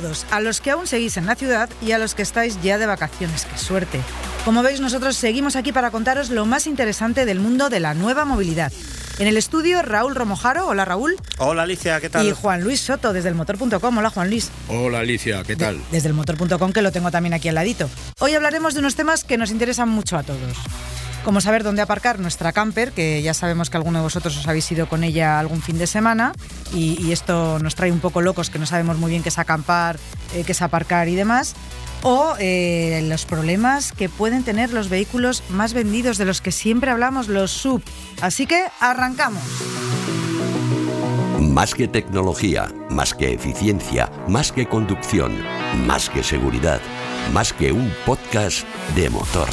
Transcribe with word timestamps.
Todos, 0.00 0.26
a 0.30 0.40
los 0.40 0.60
que 0.60 0.70
aún 0.70 0.86
seguís 0.86 1.16
en 1.16 1.26
la 1.26 1.34
ciudad 1.36 1.68
y 1.82 1.92
a 1.92 1.98
los 1.98 2.14
que 2.14 2.22
estáis 2.22 2.60
ya 2.62 2.78
de 2.78 2.86
vacaciones. 2.86 3.44
¡Qué 3.46 3.58
suerte! 3.58 4.00
Como 4.44 4.62
veis, 4.62 4.80
nosotros 4.80 5.16
seguimos 5.16 5.56
aquí 5.56 5.72
para 5.72 5.90
contaros 5.90 6.30
lo 6.30 6.46
más 6.46 6.66
interesante 6.66 7.24
del 7.24 7.40
mundo 7.40 7.68
de 7.68 7.80
la 7.80 7.94
nueva 7.94 8.24
movilidad. 8.24 8.72
En 9.18 9.26
el 9.26 9.36
estudio, 9.36 9.82
Raúl 9.82 10.14
Romojaro. 10.14 10.66
Hola, 10.66 10.86
Raúl. 10.86 11.16
Hola, 11.36 11.64
Alicia, 11.64 12.00
¿qué 12.00 12.08
tal? 12.08 12.26
Y 12.26 12.32
Juan 12.32 12.62
Luis 12.62 12.80
Soto, 12.80 13.12
desde 13.12 13.28
el 13.28 13.34
motor.com. 13.34 13.98
Hola, 13.98 14.08
Juan 14.08 14.30
Luis. 14.30 14.50
Hola, 14.68 15.00
Alicia, 15.00 15.42
¿qué 15.42 15.56
tal? 15.56 15.76
De- 15.76 15.84
desde 15.92 16.08
el 16.08 16.14
motor.com, 16.14 16.72
que 16.72 16.80
lo 16.80 16.90
tengo 16.90 17.10
también 17.10 17.34
aquí 17.34 17.48
al 17.50 17.56
ladito. 17.56 17.90
Hoy 18.18 18.32
hablaremos 18.34 18.72
de 18.72 18.80
unos 18.80 18.94
temas 18.96 19.22
que 19.24 19.36
nos 19.36 19.50
interesan 19.50 19.90
mucho 19.90 20.16
a 20.16 20.22
todos. 20.22 20.56
Como 21.24 21.42
saber 21.42 21.62
dónde 21.62 21.82
aparcar 21.82 22.18
nuestra 22.18 22.52
camper, 22.52 22.92
que 22.92 23.20
ya 23.20 23.34
sabemos 23.34 23.68
que 23.68 23.76
alguno 23.76 23.98
de 23.98 24.04
vosotros 24.04 24.36
os 24.38 24.48
habéis 24.48 24.70
ido 24.72 24.88
con 24.88 25.04
ella 25.04 25.38
algún 25.38 25.60
fin 25.60 25.76
de 25.76 25.86
semana, 25.86 26.32
y, 26.72 27.12
esto 27.12 27.58
nos 27.58 27.74
trae 27.74 27.92
un 27.92 28.00
poco 28.00 28.22
locos, 28.22 28.48
que 28.48 28.58
no 28.58 28.66
sabemos 28.66 28.96
muy 28.96 29.10
bien 29.10 29.22
qué 29.22 29.28
es 29.28 29.38
acampar, 29.38 29.98
eh, 30.34 30.44
qué 30.46 30.52
es 30.52 30.62
aparcar 30.62 31.08
y 31.08 31.14
demás. 31.14 31.54
O 32.02 32.34
eh, 32.38 33.04
los 33.08 33.26
problemas 33.26 33.92
que 33.92 34.08
pueden 34.08 34.44
tener 34.44 34.72
los 34.72 34.88
vehículos 34.88 35.42
más 35.50 35.74
vendidos, 35.74 36.16
de 36.16 36.24
los 36.24 36.40
que 36.40 36.52
siempre 36.52 36.90
hablamos, 36.90 37.28
los 37.28 37.50
sub. 37.50 37.82
Así 38.22 38.46
que 38.46 38.64
arrancamos. 38.80 39.42
Más 41.38 41.74
que 41.74 41.88
tecnología, 41.88 42.68
más 42.88 43.12
que 43.12 43.34
eficiencia, 43.34 44.10
más 44.28 44.52
que 44.52 44.66
conducción, 44.66 45.36
más 45.86 46.08
que 46.08 46.22
seguridad, 46.22 46.80
más 47.34 47.52
que 47.52 47.72
un 47.72 47.92
podcast 48.06 48.64
de 48.94 49.10
motor. 49.10 49.48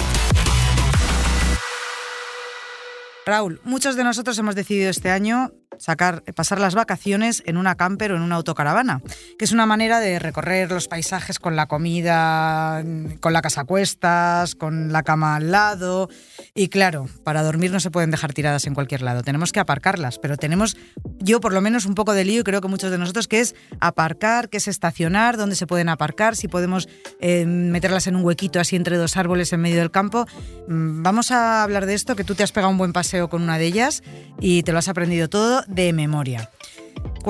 Raúl, 3.28 3.60
muchos 3.66 3.98
de 3.98 4.06
nosotros 4.06 4.40
hemos 4.40 4.56
decidido 4.56 4.90
este 4.90 5.10
año 5.10 5.52
sacar, 5.78 6.24
pasar 6.36 6.60
las 6.60 6.76
vacaciones 6.76 7.44
en 7.46 7.58
una 7.58 7.76
camper 7.76 8.12
o 8.12 8.16
en 8.16 8.22
una 8.22 8.36
autocaravana, 8.36 9.02
que 9.38 9.46
es 9.46 9.52
una 9.52 9.66
manera 9.66 10.00
de 10.00 10.20
recorrer 10.20 10.72
los 10.72 10.88
paisajes 10.88 11.40
con 11.40 11.56
la 11.56 11.68
comida, 11.68 12.84
con 13.20 13.34
la 13.34 13.42
casa 13.42 13.62
a 13.62 13.66
cuestas, 13.66 14.56
con 14.56 14.92
la 14.92 15.04
cama 15.04 15.36
al 15.36 15.52
lado. 15.52 16.10
Y 16.56 16.70
claro, 16.70 17.08
para 17.24 17.44
dormir 17.44 17.72
no 17.72 17.80
se 17.80 17.92
pueden 17.92 18.12
dejar 18.12 18.34
tiradas 18.34 18.66
en 18.68 18.74
cualquier 18.74 19.02
lado, 19.02 19.24
tenemos 19.24 19.52
que 19.52 19.60
aparcarlas, 19.60 20.20
pero 20.20 20.38
tenemos, 20.38 20.78
yo 21.20 21.40
por 21.40 21.54
lo 21.54 21.62
menos, 21.62 21.86
un 21.86 21.96
poco 21.96 22.14
de 22.14 22.26
lío 22.26 22.42
y 22.42 22.44
creo 22.44 22.62
que 22.62 22.68
muchos 22.68 22.92
de 22.92 22.98
nosotros, 22.98 23.28
que 23.28 23.40
es 23.40 23.56
aparcar, 23.80 24.50
que 24.50 24.58
es 24.58 24.68
estacionar, 24.68 25.38
dónde 25.38 25.56
se 25.56 25.68
pueden 25.68 25.90
aparcar, 25.90 26.36
si 26.36 26.48
podemos 26.48 26.88
eh, 27.20 27.46
meterlas 27.46 28.08
en 28.08 28.16
un 28.16 28.24
huequito 28.24 28.60
así 28.60 28.76
entre 28.76 28.98
dos 28.98 29.18
árboles 29.18 29.54
en 29.54 29.62
medio 29.62 29.78
del 29.78 29.92
campo. 29.92 30.26
Mm, 30.68 30.98
Vamos 31.08 31.32
a 31.32 31.64
hablar 31.64 31.86
de 31.86 31.94
esto, 31.94 32.16
que 32.16 32.24
tú 32.24 32.36
te 32.36 32.44
has 32.44 32.52
pegado 32.52 32.70
un 32.70 32.78
buen 32.78 32.92
paseo 32.92 33.30
con 33.30 33.42
una 33.42 33.58
de 33.58 33.66
ellas 33.66 34.04
y 34.42 34.64
te 34.64 34.74
lo 34.74 34.80
has 34.80 34.90
aprendido 34.90 35.30
todo 35.30 35.57
de 35.68 35.94
memoria. 35.94 36.50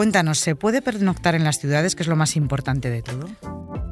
Cuéntanos, 0.01 0.37
¿se 0.37 0.53
puede 0.55 0.83
pernoctar 0.83 1.33
en 1.33 1.43
las 1.43 1.57
ciudades, 1.57 1.95
que 1.95 2.03
es 2.03 2.07
lo 2.07 2.15
más 2.15 2.35
importante 2.35 2.91
de 2.91 3.01
todo? 3.01 3.27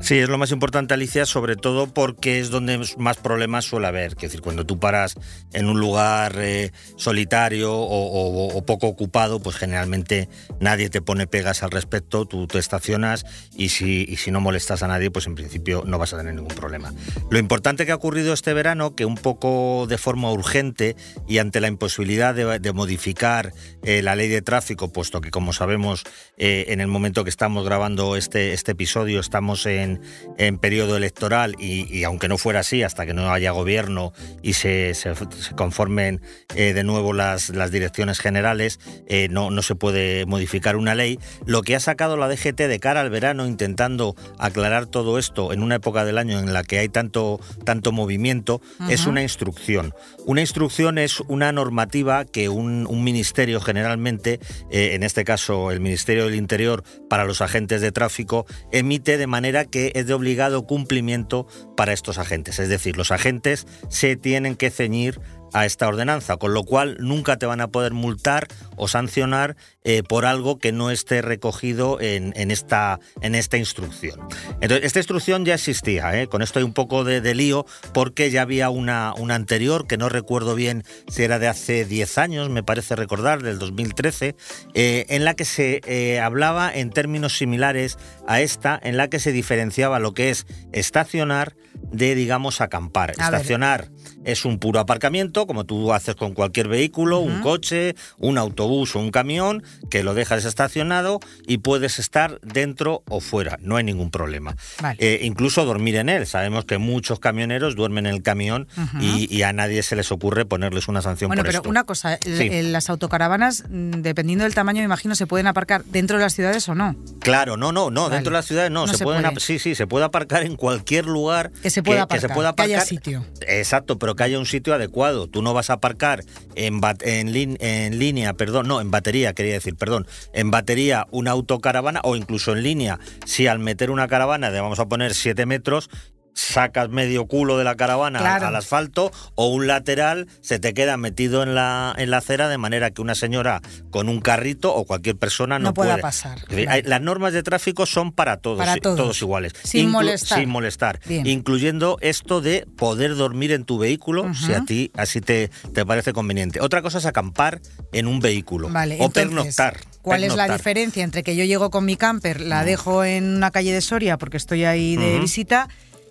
Sí, 0.02 0.20
es 0.20 0.30
lo 0.30 0.38
más 0.38 0.52
importante, 0.52 0.94
Alicia, 0.94 1.26
sobre 1.26 1.56
todo 1.56 1.92
porque 1.92 2.40
es 2.40 2.52
donde 2.52 2.80
más 3.00 3.18
problemas 3.18 3.66
suele 3.66 3.88
haber. 3.88 4.12
Es 4.12 4.18
decir, 4.18 4.42
cuando 4.42 4.64
tú 4.64 4.78
paras 4.78 5.16
en 5.52 5.68
un 5.68 5.80
lugar 5.80 6.36
eh, 6.38 6.72
solitario 6.96 7.74
o, 7.74 7.86
o- 7.88 8.56
o 8.56 8.66
poco 8.68 8.86
ocupado, 8.86 9.40
pues 9.42 9.56
generalmente 9.56 10.30
nadie 10.60 10.90
te 10.92 11.02
pone 11.02 11.26
pegas 11.26 11.64
al 11.64 11.72
respecto, 11.72 12.28
tú 12.28 12.46
te 12.46 12.60
estacionas 12.60 13.26
y 13.56 13.70
si, 13.70 14.06
y 14.08 14.18
si 14.18 14.30
no 14.30 14.42
molestas 14.42 14.84
a 14.84 14.88
nadie, 14.88 15.10
pues 15.10 15.26
en 15.26 15.34
principio 15.34 15.82
no 15.88 15.98
vas 15.98 16.14
a 16.14 16.18
tener 16.18 16.36
ningún 16.36 16.54
problema. 16.56 16.94
Lo 17.32 17.40
importante 17.40 17.88
que 17.88 17.92
ha 17.92 17.96
ocurrido 17.96 18.32
este 18.34 18.54
verano, 18.54 18.94
que 18.96 19.06
un 19.06 19.16
poco 19.16 19.88
de 19.90 19.98
forma 19.98 20.32
urgente 20.32 20.96
y 21.28 21.40
ante 21.40 21.60
la 21.62 21.68
imposibilidad 21.68 22.36
de, 22.36 22.60
de 22.60 22.74
modificar 22.74 23.54
eh, 23.82 24.04
la 24.04 24.16
ley 24.16 24.28
de 24.28 24.44
tráfico, 24.44 24.92
puesto 24.94 25.20
que 25.20 25.32
como 25.32 25.52
sabemos 25.52 25.95
eh, 26.38 26.66
en 26.70 26.82
el 26.82 26.88
momento 26.88 27.24
que 27.24 27.30
estamos 27.30 27.66
grabando 27.66 28.16
este, 28.16 28.54
este 28.54 28.72
episodio 28.74 29.20
estamos 29.20 29.66
en, 29.66 30.02
en 30.38 30.58
periodo 30.58 30.98
electoral 30.98 31.56
y, 31.60 31.92
y 31.96 32.04
aunque 32.04 32.28
no 32.28 32.38
fuera 32.38 32.60
así, 32.62 32.84
hasta 32.84 33.06
que 33.06 33.14
no 33.14 33.32
haya 33.32 33.52
gobierno 33.52 34.14
y 34.42 34.54
se, 34.54 34.94
se- 34.94 35.16
se 35.16 35.56
conformen 35.56 36.22
eh, 36.56 36.74
de 36.74 36.84
nuevo 36.84 37.14
las, 37.14 37.50
las 37.50 37.72
direcciones 37.72 38.20
generales, 38.20 38.80
eh, 39.08 39.28
no, 39.30 39.52
no 39.52 39.62
se 39.62 39.76
puede 39.76 40.26
modificar 40.26 40.76
una 40.76 40.96
ley. 40.96 41.20
Lo 41.46 41.62
que 41.62 41.76
ha 41.76 41.80
sacado 41.80 42.18
la 42.18 42.28
DGT 42.28 42.62
de 42.62 42.80
cara 42.80 43.02
al 43.02 43.10
verano 43.10 43.46
intentando 43.48 44.16
aclarar 44.40 44.86
todo 44.86 45.18
esto 45.20 45.54
en 45.54 45.62
una 45.64 45.76
época 45.76 46.06
del 46.06 46.18
año 46.18 46.40
en 46.40 46.54
la 46.54 46.64
que 46.64 46.80
hay 46.80 46.90
tanto, 46.90 47.40
tanto 47.64 47.92
movimiento 47.92 48.62
es 48.90 49.06
una 49.06 49.22
instrucción. 49.22 49.94
Una 50.26 50.42
instrucción 50.42 50.98
es 50.98 51.20
una 51.22 51.52
normativa 51.52 52.26
que 52.26 52.50
un, 52.50 52.86
un 52.90 53.04
ministerio 53.04 53.60
generalmente, 53.62 54.40
en 54.70 55.04
este 55.04 55.24
caso 55.24 55.72
el 55.72 55.80
Ministerio 55.86 56.26
del 56.26 56.36
Interior 56.36 56.84
para 57.10 57.24
los 57.26 57.42
agentes 57.42 57.80
de 57.80 57.92
tráfico, 57.92 58.46
emite 58.72 59.18
de 59.18 59.28
manera 59.28 59.66
que 59.66 59.92
es 59.96 60.08
de 60.08 60.14
obligado 60.14 60.66
cumplimiento 60.66 61.48
para 61.78 61.94
estos 61.94 62.18
agentes. 62.18 62.60
Es 62.60 62.70
decir, 62.70 62.98
los 62.98 63.12
agentes 63.12 63.68
se 63.90 64.16
tienen 64.16 64.56
que 64.56 64.72
ceñir 64.72 65.22
a 65.56 65.66
esta 65.66 65.88
ordenanza, 65.88 66.36
con 66.36 66.54
lo 66.54 66.66
cual 66.66 66.98
nunca 67.00 67.38
te 67.38 67.46
van 67.46 67.62
a 67.62 67.70
poder 67.70 67.94
multar 67.94 68.50
o 68.76 68.90
sancionar 68.90 69.56
eh, 69.86 70.04
por 70.04 70.26
algo 70.26 70.60
que 70.60 70.74
no 70.74 70.92
esté 70.92 71.22
recogido 71.22 71.98
en, 72.02 72.34
esta, 72.52 73.00
en 73.22 73.36
esta 73.36 73.56
instrucción. 73.56 74.20
Entonces, 74.60 74.86
esta 74.86 75.00
instrucción 75.00 75.46
ya 75.46 75.54
existía, 75.54 76.20
¿eh? 76.20 76.28
con 76.28 76.42
esto 76.42 76.60
hay 76.60 76.66
un 76.66 76.74
poco 76.74 77.06
de, 77.06 77.34
lío, 77.34 77.66
porque 77.94 78.32
ya 78.32 78.42
había 78.42 78.70
una, 78.70 79.14
anterior, 79.30 79.88
que 79.88 79.98
no 79.98 80.10
recuerdo 80.10 80.56
bien 80.56 80.84
si 81.08 81.24
era 81.24 81.40
de 81.40 81.48
hace 81.48 81.86
10 81.86 82.18
años, 82.18 82.50
me 82.50 82.62
parece 82.62 82.98
recordar, 82.98 83.42
del 83.42 83.58
2013, 83.58 84.36
eh, 84.74 85.06
en 85.08 85.24
la 85.24 85.36
que 85.36 85.46
se 85.46 86.20
hablaba 86.22 86.70
en 86.74 86.90
términos 86.90 87.38
similares 87.38 87.98
a 88.28 88.42
esta, 88.42 88.78
en 88.84 88.98
la 88.98 89.08
que 89.08 89.20
se 89.20 89.32
diferenciaba 89.32 90.00
lo 90.00 90.14
que 90.14 90.32
es 90.32 90.46
estacionar 90.74 91.56
de, 91.92 92.16
digamos, 92.16 92.62
acampar. 92.62 93.12
A 93.18 93.30
ver. 93.30 93.36
Estacionar 93.42 93.90
es 94.24 94.44
un 94.46 94.58
puro 94.60 94.80
aparcamiento, 94.80 95.46
como 95.48 95.66
tú 95.66 95.94
haces 95.94 96.16
con 96.16 96.34
cualquier 96.34 96.68
vehículo, 96.68 97.20
un 97.20 97.42
coche, 97.42 97.96
un 98.18 98.38
autobús 98.38 98.96
o 98.96 99.00
un 99.00 99.12
camión, 99.12 99.64
que 99.90 100.04
lo 100.04 100.14
dejas 100.14 100.46
estacionado 100.46 101.20
y 101.48 101.60
puedes 101.60 102.00
estar 102.00 102.40
dentro 102.42 103.04
o 103.08 103.20
fuera, 103.22 103.58
no 103.62 103.76
hay 103.76 103.84
ningún 103.84 104.10
problema. 104.12 104.56
Vale. 104.82 104.98
Eh, 105.00 105.20
incluso 105.24 105.64
dormir 105.66 105.96
en 105.98 106.10
él. 106.10 106.26
Sabemos 106.26 106.66
que 106.66 106.78
muchos 106.80 107.20
camioneros 107.20 107.76
duermen 107.76 108.08
en 108.08 108.16
el 108.16 108.24
camión 108.24 108.68
y, 109.00 109.34
y 109.34 109.44
a 109.44 109.54
nadie 109.54 109.84
se 109.84 109.96
les 109.96 110.12
ocurre 110.12 110.46
ponerles 110.46 110.88
una 110.88 111.02
sanción 111.02 111.30
Bueno, 111.30 111.42
por 111.44 111.48
pero 111.48 111.60
esto. 111.60 111.70
una 111.70 111.84
cosa, 111.84 112.18
Sí. 112.24 112.50
el- 112.52 112.72
las 112.72 112.90
autocaravanas, 112.90 113.64
mm, 113.70 114.02
dependiendo 114.02 114.44
del 114.44 114.56
tamaño, 114.56 114.80
me 114.80 114.86
imagino, 114.86 115.16
se 115.16 115.28
pueden 115.28 115.48
aparcar 115.48 115.84
dentro 115.86 116.18
de 116.18 116.24
las 116.24 116.34
ciudades 116.34 116.68
o 116.68 116.74
no. 116.76 116.96
Claro, 117.20 117.58
no, 117.58 117.72
no, 117.72 117.92
no, 117.92 118.04
Vale. 118.04 118.16
dentro 118.16 118.32
de 118.32 118.38
las 118.40 118.46
ciudades 118.48 118.72
no, 118.72 118.86
No 118.86 118.92
se, 118.92 118.98
se 118.98 119.04
pueden, 119.04 119.22
puede. 119.24 119.40
sí, 119.40 119.60
sí, 119.60 119.76
se 119.76 119.86
puede 119.88 120.06
aparcar 120.06 120.44
en 120.44 120.56
cualquier 120.56 121.06
lugar 121.06 121.52
Que 121.66 121.72
se 121.72 121.82
pueda 121.82 122.06
que 122.06 122.20
se 122.20 122.28
aparcar, 122.28 122.36
pueda 122.36 122.54
que 122.54 122.62
haya 122.62 122.78
aparcar. 122.78 122.88
sitio. 122.88 123.26
Exacto, 123.48 123.98
pero 123.98 124.16
que 124.16 124.22
haya 124.24 124.38
un 124.38 124.46
sitio 124.46 124.76
adecuado. 124.76 125.26
Tú 125.26 125.42
no 125.42 125.52
vas 125.56 125.72
a 125.72 125.74
aparcar 125.74 126.24
en, 126.54 126.80
bat- 126.80 127.02
en, 127.04 127.34
lin- 127.34 127.58
en 127.60 127.98
línea, 127.98 128.34
perdón, 128.36 128.68
no, 128.68 128.82
en 128.82 128.92
batería, 128.92 129.34
quería 129.34 129.54
decir, 129.54 129.74
perdón, 129.76 130.06
en 130.34 130.52
batería 130.52 131.08
una 131.10 131.32
autocaravana 131.32 132.02
o 132.04 132.16
incluso 132.16 132.54
en 132.56 132.62
línea, 132.62 133.00
si 133.26 133.48
al 133.48 133.58
meter 133.58 133.90
una 133.90 134.08
caravana 134.08 134.52
de 134.52 134.62
vamos 134.62 134.78
a 134.78 134.86
poner 134.86 135.16
7 135.16 135.48
metros, 135.48 135.90
sacas 136.36 136.90
medio 136.90 137.26
culo 137.26 137.58
de 137.58 137.64
la 137.64 137.76
caravana 137.76 138.20
Claro. 138.20 138.48
al 138.48 138.56
asfalto 138.56 139.12
o 139.36 139.48
un 139.48 139.68
lateral 139.68 140.28
se 140.42 140.60
te 140.60 140.74
queda 140.74 140.98
metido 140.98 141.42
en 141.42 141.56
la, 141.56 141.96
en 141.98 142.12
la 142.12 142.18
acera 142.18 142.50
de 142.50 142.58
manera 142.58 142.92
que 142.92 143.02
una 143.02 143.16
señora 143.16 143.62
con 143.90 144.10
un 144.10 144.20
carrito 144.20 144.76
o 144.76 144.86
cualquier 144.86 145.16
persona 145.16 145.58
no, 145.60 145.70
No 145.70 145.74
pueda 145.74 145.94
puede. 145.94 146.02
pasar, 146.02 146.40
Las 146.86 147.02
normas 147.02 147.32
de 147.34 147.42
tráfico 147.42 147.86
son 147.86 148.12
para 148.12 148.38
todos, 148.38 148.58
Para 148.60 148.76
todos. 148.78 149.22
iguales. 149.22 149.54
Sin 149.64 149.90
molestar. 149.90 150.40
Sin 150.40 150.50
molestar. 150.50 151.00
Bien. 151.08 151.26
Incluyendo 151.26 151.98
esto 152.02 152.42
de 152.42 152.68
poder 152.78 153.16
dormir 153.16 153.54
en 153.54 153.64
tu 153.64 153.78
vehículo 153.78 154.34
si 154.34 154.54
a 154.54 154.62
ti 154.66 154.92
así 154.96 155.22
te, 155.22 155.50
te 155.74 155.86
parece 155.86 156.12
conveniente. 156.12 156.60
Otra 156.60 156.82
cosa 156.82 156.98
es 156.98 157.06
acampar 157.06 157.62
en 157.94 158.08
un 158.08 158.20
vehículo 158.20 158.70
Vale, 158.70 158.96
o 159.00 159.06
entonces, 159.06 159.24
pernoctar. 159.26 159.78
¿Cuál 160.02 160.24
es 160.26 160.36
la 160.36 160.48
diferencia 160.50 161.04
entre 161.04 161.24
que 161.24 161.36
yo 161.36 161.46
llego 161.46 161.72
con 161.72 161.86
mi 161.86 161.96
camper, 161.96 162.42
la 162.42 162.64
dejo 162.66 163.04
en 163.04 163.36
una 163.38 163.50
calle 163.52 163.74
de 163.74 163.82
Soria 163.82 164.18
porque 164.18 164.38
estoy 164.38 164.66
ahí 164.66 164.98
de 164.98 165.18
visita 165.20 165.68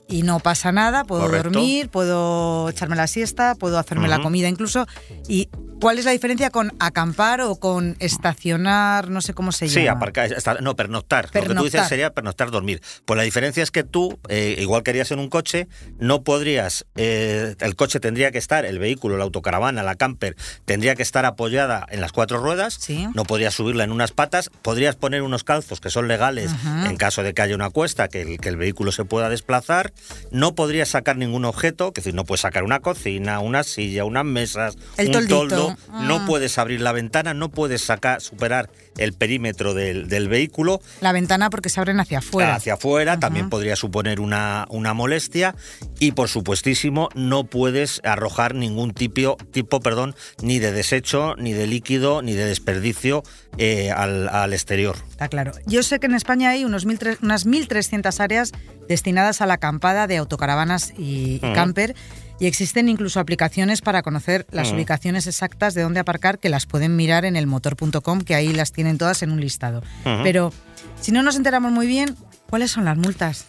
y 0.08 0.22
no 0.22 0.38
pasa 0.40 0.72
nada, 0.72 1.04
puedo 1.04 1.22
Correcto. 1.22 1.50
dormir, 1.50 1.88
puedo 1.88 2.68
echarme 2.68 2.96
la 2.96 3.06
siesta, 3.06 3.54
puedo 3.54 3.78
hacerme 3.78 4.08
la 4.08 4.20
comida 4.20 4.48
incluso 4.48 4.86
y 5.28 5.48
¿Cuál 5.84 5.98
es 5.98 6.06
la 6.06 6.12
diferencia 6.12 6.48
con 6.48 6.72
acampar 6.78 7.42
o 7.42 7.56
con 7.56 7.96
estacionar? 7.98 9.10
No 9.10 9.20
sé 9.20 9.34
cómo 9.34 9.52
se 9.52 9.68
llama. 9.68 9.80
Sí, 9.82 9.86
aparcar, 9.86 10.30
no, 10.62 10.76
pernoctar. 10.76 11.26
Lo 11.26 11.30
que 11.32 11.40
tú 11.40 11.44
dices 11.48 11.72
Pernoctar. 11.72 11.88
sería 11.90 12.10
pernoctar, 12.14 12.50
dormir. 12.50 12.80
Pues 13.04 13.18
la 13.18 13.22
diferencia 13.22 13.62
es 13.62 13.70
que 13.70 13.84
tú, 13.84 14.18
eh, 14.30 14.56
igual 14.60 14.82
que 14.82 14.92
harías 14.92 15.10
en 15.10 15.18
un 15.18 15.28
coche, 15.28 15.68
no 15.98 16.22
podrías, 16.22 16.86
eh, 16.96 17.54
el 17.60 17.76
coche 17.76 18.00
tendría 18.00 18.30
que 18.30 18.38
estar, 18.38 18.64
el 18.64 18.78
vehículo, 18.78 19.18
la 19.18 19.24
autocaravana, 19.24 19.82
la 19.82 19.94
camper, 19.94 20.36
tendría 20.64 20.94
que 20.94 21.02
estar 21.02 21.26
apoyada 21.26 21.86
en 21.90 22.00
las 22.00 22.12
cuatro 22.12 22.38
ruedas, 22.38 22.78
Sí. 22.80 23.06
no 23.14 23.24
podrías 23.24 23.52
subirla 23.52 23.84
en 23.84 23.92
unas 23.92 24.12
patas, 24.12 24.50
podrías 24.62 24.96
poner 24.96 25.20
unos 25.20 25.44
calzos 25.44 25.80
que 25.82 25.90
son 25.90 26.08
legales 26.08 26.50
en 26.86 26.96
caso 26.96 27.22
de 27.22 27.34
que 27.34 27.42
haya 27.42 27.54
una 27.54 27.68
cuesta, 27.68 28.08
que 28.08 28.22
el, 28.22 28.38
que 28.38 28.48
el 28.48 28.56
vehículo 28.56 28.90
se 28.90 29.04
pueda 29.04 29.28
desplazar, 29.28 29.92
no 30.30 30.54
podrías 30.54 30.88
sacar 30.88 31.18
ningún 31.18 31.44
objeto, 31.44 31.92
que 31.92 32.00
es 32.00 32.04
decir, 32.06 32.14
no 32.14 32.24
puedes 32.24 32.40
sacar 32.40 32.64
una 32.64 32.80
cocina, 32.80 33.40
una 33.40 33.64
silla, 33.64 34.06
unas 34.06 34.24
mesas, 34.24 34.76
El 34.96 35.08
un 35.08 35.12
toldito. 35.12 35.38
toldo, 35.40 35.73
no 35.92 36.16
Ah. 36.16 36.24
puedes 36.26 36.58
abrir 36.58 36.80
la 36.80 36.92
ventana, 36.92 37.34
no 37.34 37.50
puedes 37.50 37.82
sacar, 37.82 38.20
superar 38.20 38.70
el 38.98 39.12
perímetro 39.12 39.74
del, 39.74 40.08
del 40.08 40.28
vehículo, 40.28 40.80
La 41.00 41.12
ventana 41.12 41.50
porque 41.50 41.68
se 41.68 41.80
abren 41.80 41.98
hacia 42.00 42.18
afuera. 42.18 42.54
hacia 42.54 42.74
afuera, 42.74 43.12
Ajá. 43.12 43.20
también 43.20 43.50
podría 43.50 43.76
suponer 43.76 44.20
una, 44.20 44.66
una 44.70 44.94
molestia 44.94 45.54
y 45.98 46.12
por 46.12 46.28
supuestísimo 46.28 47.08
no 47.14 47.44
puedes 47.44 48.00
arrojar 48.04 48.54
ningún 48.54 48.92
tipo, 48.92 49.36
tipo 49.52 49.80
perdón, 49.80 50.14
ni 50.42 50.58
de 50.58 50.72
desecho, 50.72 51.34
ni 51.36 51.52
de 51.52 51.66
líquido, 51.66 52.22
ni 52.22 52.34
de 52.34 52.44
desperdicio 52.44 53.22
eh, 53.58 53.90
al, 53.90 54.28
al 54.28 54.52
exterior. 54.52 54.96
Está 55.10 55.28
claro. 55.28 55.52
Yo 55.66 55.82
sé 55.82 55.98
que 56.00 56.06
en 56.06 56.14
España 56.14 56.50
hay 56.50 56.64
unos 56.64 56.86
1.300 56.86 57.18
unas 57.22 57.46
1.300 57.46 58.20
áreas 58.20 58.52
destinadas 58.88 59.40
a 59.40 59.46
la 59.46 59.54
acampada 59.54 60.06
de 60.06 60.16
autocaravanas 60.18 60.92
y, 60.98 61.40
Ujú. 61.42 61.52
camper 61.54 61.94
y 62.40 62.46
existen 62.46 62.88
incluso 62.88 63.20
aplicaciones 63.20 63.80
para 63.80 64.02
conocer 64.02 64.46
las 64.50 64.68
Ujú. 64.68 64.76
ubicaciones 64.76 65.26
exactas 65.26 65.74
de 65.74 65.82
dónde 65.82 66.00
aparcar 66.00 66.38
que 66.38 66.48
las 66.48 66.66
pueden 66.66 66.96
mirar 66.96 67.24
en 67.24 67.36
el 67.36 67.46
motor.com 67.46 68.20
que 68.22 68.34
ahí 68.34 68.52
las 68.52 68.72
tienen 68.72 68.98
todas 68.98 69.22
en 69.22 69.30
un 69.30 69.40
listado. 69.40 69.82
Pero 70.22 70.52
si 71.00 71.12
no 71.12 71.22
nos 71.22 71.36
enteramos 71.36 71.72
muy 71.72 71.86
bien, 71.86 72.16
¿cuáles 72.50 72.70
son 72.70 72.84
las 72.84 72.96
multas? 72.96 73.46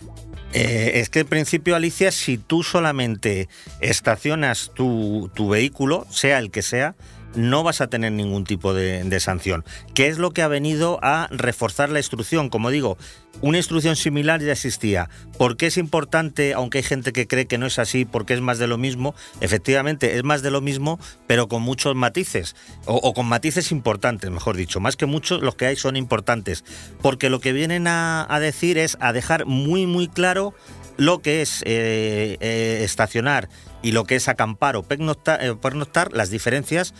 Eh, 0.54 1.00
es 1.02 1.10
que 1.10 1.20
en 1.22 1.28
principio, 1.28 1.76
Alicia, 1.76 2.12
si 2.12 2.38
tú 2.38 2.64
solamente 2.64 3.50
estacionas 3.82 4.72
tu, 4.74 5.30
tu 5.34 5.50
vehículo, 5.50 6.08
sea 6.10 6.40
el 6.40 6.50
que 6.52 6.62
sea, 6.62 6.96
no 7.36 7.64
vas 7.64 7.82
a 7.82 7.88
tener 7.88 8.12
ningún 8.12 8.44
tipo 8.44 8.74
de, 8.74 9.20
sanción. 9.20 9.64
¿Qué 9.94 10.08
es 10.08 10.18
lo 10.18 10.32
que 10.32 10.42
ha 10.42 10.48
venido 10.48 11.00
a 11.02 11.28
reforzar 11.32 11.90
la 11.90 12.00
instrucción? 12.00 12.50
Como 12.50 12.70
digo, 12.70 12.98
una 13.42 13.58
instrucción 13.58 13.96
similar 13.96 14.42
ya 14.42 14.52
existía. 14.52 15.10
¿Por 15.38 15.58
qué 15.58 15.68
es 15.68 15.78
importante, 15.78 16.54
aunque 16.54 16.80
hay 16.80 16.84
gente 16.84 17.14
que 17.14 17.28
cree 17.28 17.46
que 17.46 17.58
no 17.58 17.66
es 17.66 17.80
así, 17.80 18.06
porque 18.06 18.34
es 18.34 18.42
más 18.42 18.60
de 18.60 18.68
lo 18.68 18.78
mismo? 18.78 19.16
Efectivamente, 19.42 20.18
es 20.18 20.24
más 20.24 20.42
de 20.42 20.52
lo 20.52 20.62
mismo, 20.62 21.00
pero 21.28 21.48
con 21.48 21.62
muchos 21.62 21.96
matices, 21.96 22.56
o, 22.86 23.14
con 23.14 23.26
matices 23.26 23.72
importantes, 23.72 24.30
mejor 24.32 24.58
dicho. 24.58 24.80
Más 24.80 24.96
que 24.96 25.06
muchos, 25.06 25.42
los 25.42 25.56
que 25.56 25.66
hay 25.68 25.76
son 25.76 25.96
importantes. 25.96 26.64
Porque 27.02 27.30
lo 27.30 27.40
que 27.40 27.54
vienen 27.54 27.88
a, 27.88 28.26
a 28.30 28.40
decir 28.40 28.78
es 28.78 28.98
a 29.00 29.14
dejar 29.14 29.46
muy, 29.46 29.86
muy 29.86 30.08
claro 30.08 30.54
lo 30.98 31.22
que 31.22 31.42
es 31.42 31.62
eh, 31.66 32.38
eh, 32.40 32.82
estacionar 32.84 33.50
y 33.86 33.92
lo 33.92 34.06
que 34.06 34.16
es 34.16 34.28
acampar 34.28 34.76
o 34.78 34.82
pernoctar, 34.82 35.42
eh, 35.44 36.10
las 36.12 36.32
diferencias 36.32 36.96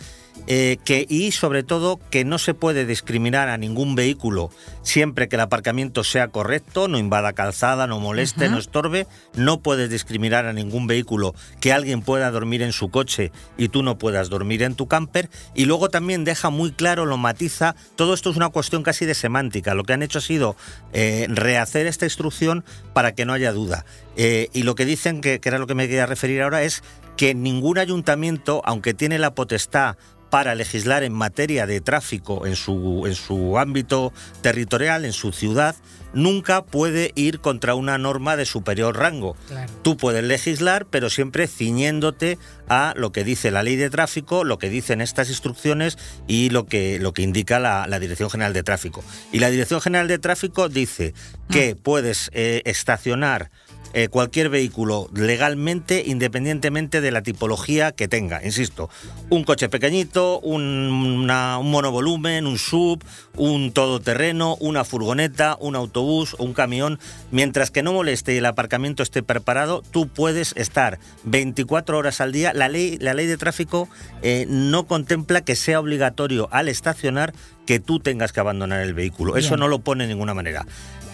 eh, 0.46 0.76
que 0.84 1.04
y 1.08 1.32
sobre 1.32 1.64
todo 1.64 1.98
que 2.10 2.24
no 2.24 2.38
se 2.38 2.54
puede 2.54 2.86
discriminar 2.86 3.48
a 3.48 3.58
ningún 3.58 3.96
vehículo 3.96 4.50
siempre 4.82 5.28
que 5.28 5.34
el 5.34 5.40
aparcamiento 5.40 6.04
sea 6.04 6.28
correcto, 6.28 6.86
no 6.86 6.98
invada 6.98 7.32
calzada, 7.32 7.88
no 7.88 7.98
moleste, 7.98 8.48
no 8.48 8.58
estorbe, 8.58 9.08
no 9.34 9.62
puedes 9.62 9.90
discriminar 9.90 10.46
a 10.46 10.52
ningún 10.52 10.86
vehículo 10.86 11.34
que 11.58 11.72
alguien 11.72 12.02
pueda 12.02 12.30
dormir 12.30 12.62
en 12.62 12.72
su 12.72 12.88
coche 12.88 13.32
y 13.58 13.68
tú 13.68 13.82
no 13.82 13.98
puedas 13.98 14.28
dormir 14.28 14.62
en 14.62 14.76
tu 14.76 14.86
camper 14.86 15.28
y 15.56 15.64
luego 15.64 15.88
también 15.88 16.22
deja 16.22 16.50
muy 16.50 16.70
claro, 16.70 17.04
lo 17.04 17.16
matiza, 17.16 17.74
todo 17.96 18.14
esto 18.14 18.30
es 18.30 18.36
una 18.36 18.50
cuestión 18.50 18.84
casi 18.84 19.06
de 19.06 19.14
semántica, 19.14 19.74
lo 19.74 19.82
que 19.82 19.94
han 19.94 20.04
hecho 20.04 20.18
ha 20.18 20.22
sido 20.22 20.54
eh, 20.92 21.26
rehacer 21.30 21.88
esta 21.88 22.04
instrucción 22.04 22.64
para 22.92 23.12
que 23.12 23.24
no 23.24 23.32
haya 23.32 23.50
duda. 23.50 23.84
Eh, 24.16 24.48
y 24.52 24.62
lo 24.62 24.74
que 24.74 24.84
dicen, 24.84 25.20
que, 25.20 25.40
que 25.40 25.48
era 25.48 25.58
lo 25.58 25.66
que 25.66 25.74
me 25.74 25.86
quería 25.86 26.06
referir 26.06 26.42
ahora, 26.42 26.62
es 26.62 26.82
que 27.16 27.34
ningún 27.34 27.78
ayuntamiento, 27.78 28.62
aunque 28.64 28.94
tiene 28.94 29.18
la 29.18 29.34
potestad 29.34 29.96
para 30.30 30.54
legislar 30.54 31.02
en 31.04 31.12
materia 31.12 31.66
de 31.66 31.80
tráfico 31.80 32.46
en 32.46 32.56
su, 32.56 33.04
en 33.06 33.14
su 33.14 33.58
ámbito 33.58 34.12
territorial, 34.42 35.04
en 35.04 35.12
su 35.12 35.32
ciudad, 35.32 35.76
nunca 36.12 36.64
puede 36.64 37.12
ir 37.14 37.40
contra 37.40 37.74
una 37.74 37.96
norma 37.96 38.36
de 38.36 38.44
superior 38.44 38.96
rango. 38.96 39.36
Claro. 39.48 39.72
Tú 39.82 39.96
puedes 39.96 40.24
legislar, 40.24 40.86
pero 40.86 41.10
siempre 41.10 41.46
ciñéndote 41.46 42.38
a 42.68 42.92
lo 42.96 43.12
que 43.12 43.22
dice 43.22 43.50
la 43.50 43.62
ley 43.62 43.76
de 43.76 43.88
tráfico, 43.88 44.42
lo 44.42 44.58
que 44.58 44.68
dicen 44.68 45.00
estas 45.00 45.28
instrucciones 45.28 45.96
y 46.26 46.50
lo 46.50 46.66
que, 46.66 46.98
lo 46.98 47.12
que 47.12 47.22
indica 47.22 47.60
la, 47.60 47.86
la 47.86 47.98
Dirección 48.00 48.28
General 48.28 48.52
de 48.52 48.62
Tráfico. 48.62 49.04
Y 49.32 49.38
la 49.38 49.50
Dirección 49.50 49.80
General 49.80 50.08
de 50.08 50.18
Tráfico 50.18 50.68
dice 50.68 51.14
que 51.50 51.76
puedes 51.76 52.30
eh, 52.32 52.62
estacionar 52.64 53.50
eh, 53.98 54.08
cualquier 54.08 54.50
vehículo 54.50 55.08
legalmente, 55.14 56.02
independientemente 56.04 57.00
de 57.00 57.10
la 57.10 57.22
tipología 57.22 57.92
que 57.92 58.08
tenga. 58.08 58.44
Insisto, 58.44 58.90
un 59.30 59.42
coche 59.42 59.70
pequeñito, 59.70 60.38
un, 60.40 60.62
una- 60.62 61.56
un 61.56 61.70
monovolumen, 61.70 62.46
un 62.46 62.58
sub, 62.58 63.02
un 63.36 63.72
todoterreno, 63.72 64.56
una 64.60 64.84
furgoneta, 64.84 65.56
un 65.60 65.76
autobús 65.76 66.36
un 66.38 66.52
camión, 66.52 66.98
mientras 67.30 67.70
que 67.70 67.82
no 67.82 67.94
moleste 67.94 68.34
y 68.34 68.36
el 68.36 68.44
aparcamiento 68.44 69.02
esté 69.02 69.22
preparado, 69.22 69.82
tú 69.90 70.08
puedes 70.08 70.52
estar 70.56 70.98
24 71.24 71.96
horas 71.96 72.20
al 72.20 72.32
día. 72.32 72.52
La 72.52 72.68
ley, 72.68 72.98
la 73.00 73.14
ley 73.14 73.26
de 73.26 73.38
tráfico 73.38 73.88
eh, 74.20 74.44
no 74.46 74.86
contempla 74.86 75.40
que 75.40 75.56
sea 75.56 75.80
obligatorio 75.80 76.48
al 76.52 76.68
estacionar 76.68 77.32
que 77.66 77.80
tú 77.80 78.00
tengas 78.00 78.32
que 78.32 78.40
abandonar 78.40 78.80
el 78.80 78.94
vehículo. 78.94 79.36
Eso 79.36 79.56
no 79.56 79.68
lo 79.68 79.80
pone 79.80 80.04
de 80.04 80.14
ninguna 80.14 80.34
manera. 80.34 80.66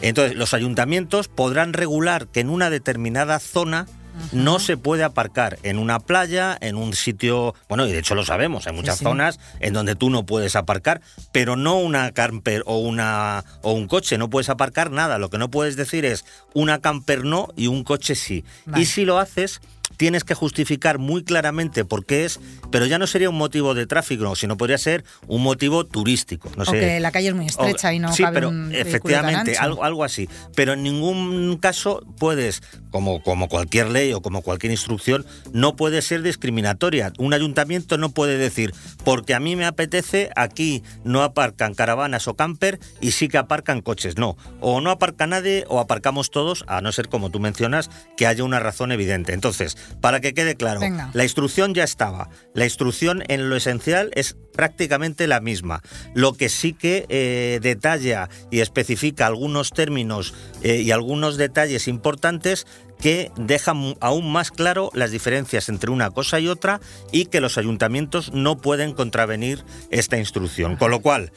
Entonces, 0.02 0.36
los 0.36 0.54
ayuntamientos 0.54 1.28
podrán 1.28 1.72
regular 1.72 2.26
que 2.26 2.40
en 2.40 2.50
una 2.50 2.70
determinada 2.70 3.38
zona 3.38 3.86
no 4.32 4.58
se 4.58 4.76
puede 4.76 5.04
aparcar 5.04 5.58
en 5.62 5.78
una 5.78 5.98
playa, 5.98 6.56
en 6.60 6.76
un 6.76 6.94
sitio, 6.94 7.54
bueno, 7.68 7.86
y 7.86 7.92
de 7.92 7.98
hecho 7.98 8.14
lo 8.14 8.24
sabemos, 8.24 8.66
hay 8.66 8.74
muchas 8.74 8.98
sí. 8.98 9.04
zonas 9.04 9.40
en 9.60 9.72
donde 9.72 9.94
tú 9.94 10.10
no 10.10 10.26
puedes 10.26 10.56
aparcar, 10.56 11.00
pero 11.32 11.56
no 11.56 11.78
una 11.78 12.12
camper 12.12 12.62
o 12.66 12.78
una 12.78 13.44
o 13.62 13.72
un 13.72 13.88
coche, 13.88 14.18
no 14.18 14.28
puedes 14.28 14.48
aparcar 14.48 14.90
nada, 14.90 15.18
lo 15.18 15.30
que 15.30 15.38
no 15.38 15.50
puedes 15.50 15.76
decir 15.76 16.04
es 16.04 16.24
una 16.52 16.80
camper 16.80 17.24
no 17.24 17.48
y 17.56 17.68
un 17.68 17.84
coche 17.84 18.14
sí. 18.14 18.44
Vale. 18.66 18.82
Y 18.82 18.86
si 18.86 19.04
lo 19.04 19.18
haces, 19.18 19.60
tienes 20.02 20.24
que 20.24 20.34
justificar 20.34 20.98
muy 20.98 21.22
claramente 21.22 21.84
por 21.84 22.04
qué 22.04 22.24
es, 22.24 22.40
pero 22.72 22.86
ya 22.86 22.98
no 22.98 23.06
sería 23.06 23.30
un 23.30 23.36
motivo 23.38 23.72
de 23.72 23.86
tráfico, 23.86 24.34
sino 24.34 24.56
podría 24.56 24.76
ser 24.76 25.04
un 25.28 25.44
motivo 25.44 25.86
turístico, 25.86 26.50
no 26.56 26.64
o 26.64 26.66
sé. 26.66 26.80
que 26.80 26.98
la 26.98 27.12
calle 27.12 27.28
es 27.28 27.34
muy 27.36 27.46
estrecha 27.46 27.90
O- 27.90 27.92
y 27.92 28.00
no 28.00 28.12
sí, 28.12 28.24
cabe 28.24 28.34
pero 28.34 28.48
un 28.48 28.70
tan 28.70 28.74
efectivamente, 28.74 29.56
algo, 29.58 29.84
algo 29.84 30.02
así. 30.02 30.28
Pero 30.56 30.72
en 30.72 30.82
ningún 30.82 31.56
caso 31.58 32.04
puedes, 32.18 32.64
como, 32.90 33.22
como 33.22 33.48
cualquier 33.48 33.90
ley 33.90 34.12
o 34.12 34.20
como 34.22 34.42
cualquier 34.42 34.72
instrucción, 34.72 35.24
no 35.52 35.76
puede 35.76 36.02
ser 36.02 36.22
discriminatoria. 36.22 37.12
Un 37.18 37.32
ayuntamiento 37.32 37.96
no 37.96 38.10
puede 38.10 38.38
decir, 38.38 38.74
porque 39.04 39.34
a 39.34 39.38
mí 39.38 39.54
me 39.54 39.66
apetece, 39.66 40.30
aquí 40.34 40.82
no 41.04 41.22
aparcan 41.22 41.74
caravanas 41.74 42.26
o 42.26 42.34
camper 42.34 42.80
y 43.00 43.12
sí 43.12 43.28
que 43.28 43.38
aparcan 43.38 43.82
coches. 43.82 44.16
No, 44.18 44.36
o 44.60 44.80
no 44.80 44.90
aparca 44.90 45.28
nadie 45.28 45.64
o 45.68 45.78
aparcamos 45.78 46.32
todos, 46.32 46.64
a 46.66 46.80
no 46.80 46.90
ser 46.90 47.08
como 47.08 47.30
tú 47.30 47.38
mencionas, 47.38 47.88
que 48.16 48.26
haya 48.26 48.42
una 48.42 48.58
razón 48.58 48.90
evidente. 48.90 49.32
Entonces, 49.32 49.76
para 50.00 50.20
que 50.20 50.34
quede 50.34 50.56
claro, 50.56 50.80
Venga. 50.80 51.10
la 51.12 51.24
instrucción 51.24 51.74
ya 51.74 51.84
estaba. 51.84 52.30
La 52.54 52.64
instrucción 52.64 53.22
en 53.28 53.48
lo 53.48 53.56
esencial 53.56 54.10
es 54.14 54.36
prácticamente 54.52 55.26
la 55.26 55.40
misma. 55.40 55.82
Lo 56.14 56.34
que 56.34 56.48
sí 56.48 56.72
que 56.72 57.06
eh, 57.08 57.58
detalla 57.62 58.28
y 58.50 58.60
especifica 58.60 59.26
algunos 59.26 59.70
términos 59.70 60.34
eh, 60.62 60.82
y 60.82 60.90
algunos 60.90 61.36
detalles 61.36 61.88
importantes 61.88 62.66
que 63.00 63.32
dejan 63.36 63.96
aún 64.00 64.30
más 64.30 64.50
claro 64.50 64.90
las 64.94 65.10
diferencias 65.10 65.68
entre 65.68 65.90
una 65.90 66.10
cosa 66.10 66.38
y 66.38 66.48
otra 66.48 66.80
y 67.10 67.26
que 67.26 67.40
los 67.40 67.58
ayuntamientos 67.58 68.32
no 68.32 68.58
pueden 68.58 68.92
contravenir 68.92 69.64
esta 69.90 70.18
instrucción. 70.18 70.76
Con 70.76 70.92
lo 70.92 71.00
cual, 71.00 71.32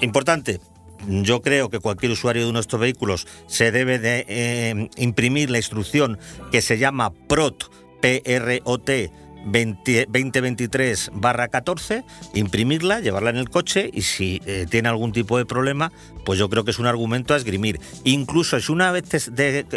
importante, 0.00 0.60
yo 1.08 1.40
creo 1.42 1.70
que 1.70 1.80
cualquier 1.80 2.12
usuario 2.12 2.46
de 2.46 2.52
nuestros 2.52 2.80
vehículos 2.80 3.26
se 3.46 3.72
debe 3.72 3.98
de 3.98 4.24
eh, 4.28 4.88
imprimir 4.96 5.50
la 5.50 5.58
instrucción 5.58 6.18
que 6.52 6.62
se 6.62 6.78
llama 6.78 7.12
PROT, 7.28 7.70
P-R-O-T 8.00 9.12
20 9.44 10.06
2023 10.06 11.10
barra 11.14 11.48
14, 11.48 12.04
imprimirla, 12.34 13.00
llevarla 13.00 13.30
en 13.30 13.36
el 13.36 13.48
coche 13.48 13.90
y 13.92 14.02
si 14.02 14.40
eh, 14.46 14.66
tiene 14.68 14.88
algún 14.88 15.12
tipo 15.12 15.38
de 15.38 15.46
problema, 15.46 15.92
pues 16.24 16.38
yo 16.38 16.48
creo 16.48 16.64
que 16.64 16.70
es 16.70 16.78
un 16.78 16.86
argumento 16.86 17.34
a 17.34 17.36
esgrimir. 17.36 17.80
Incluso 18.04 18.60
si 18.60 18.72
una 18.72 18.92
vez 18.92 19.30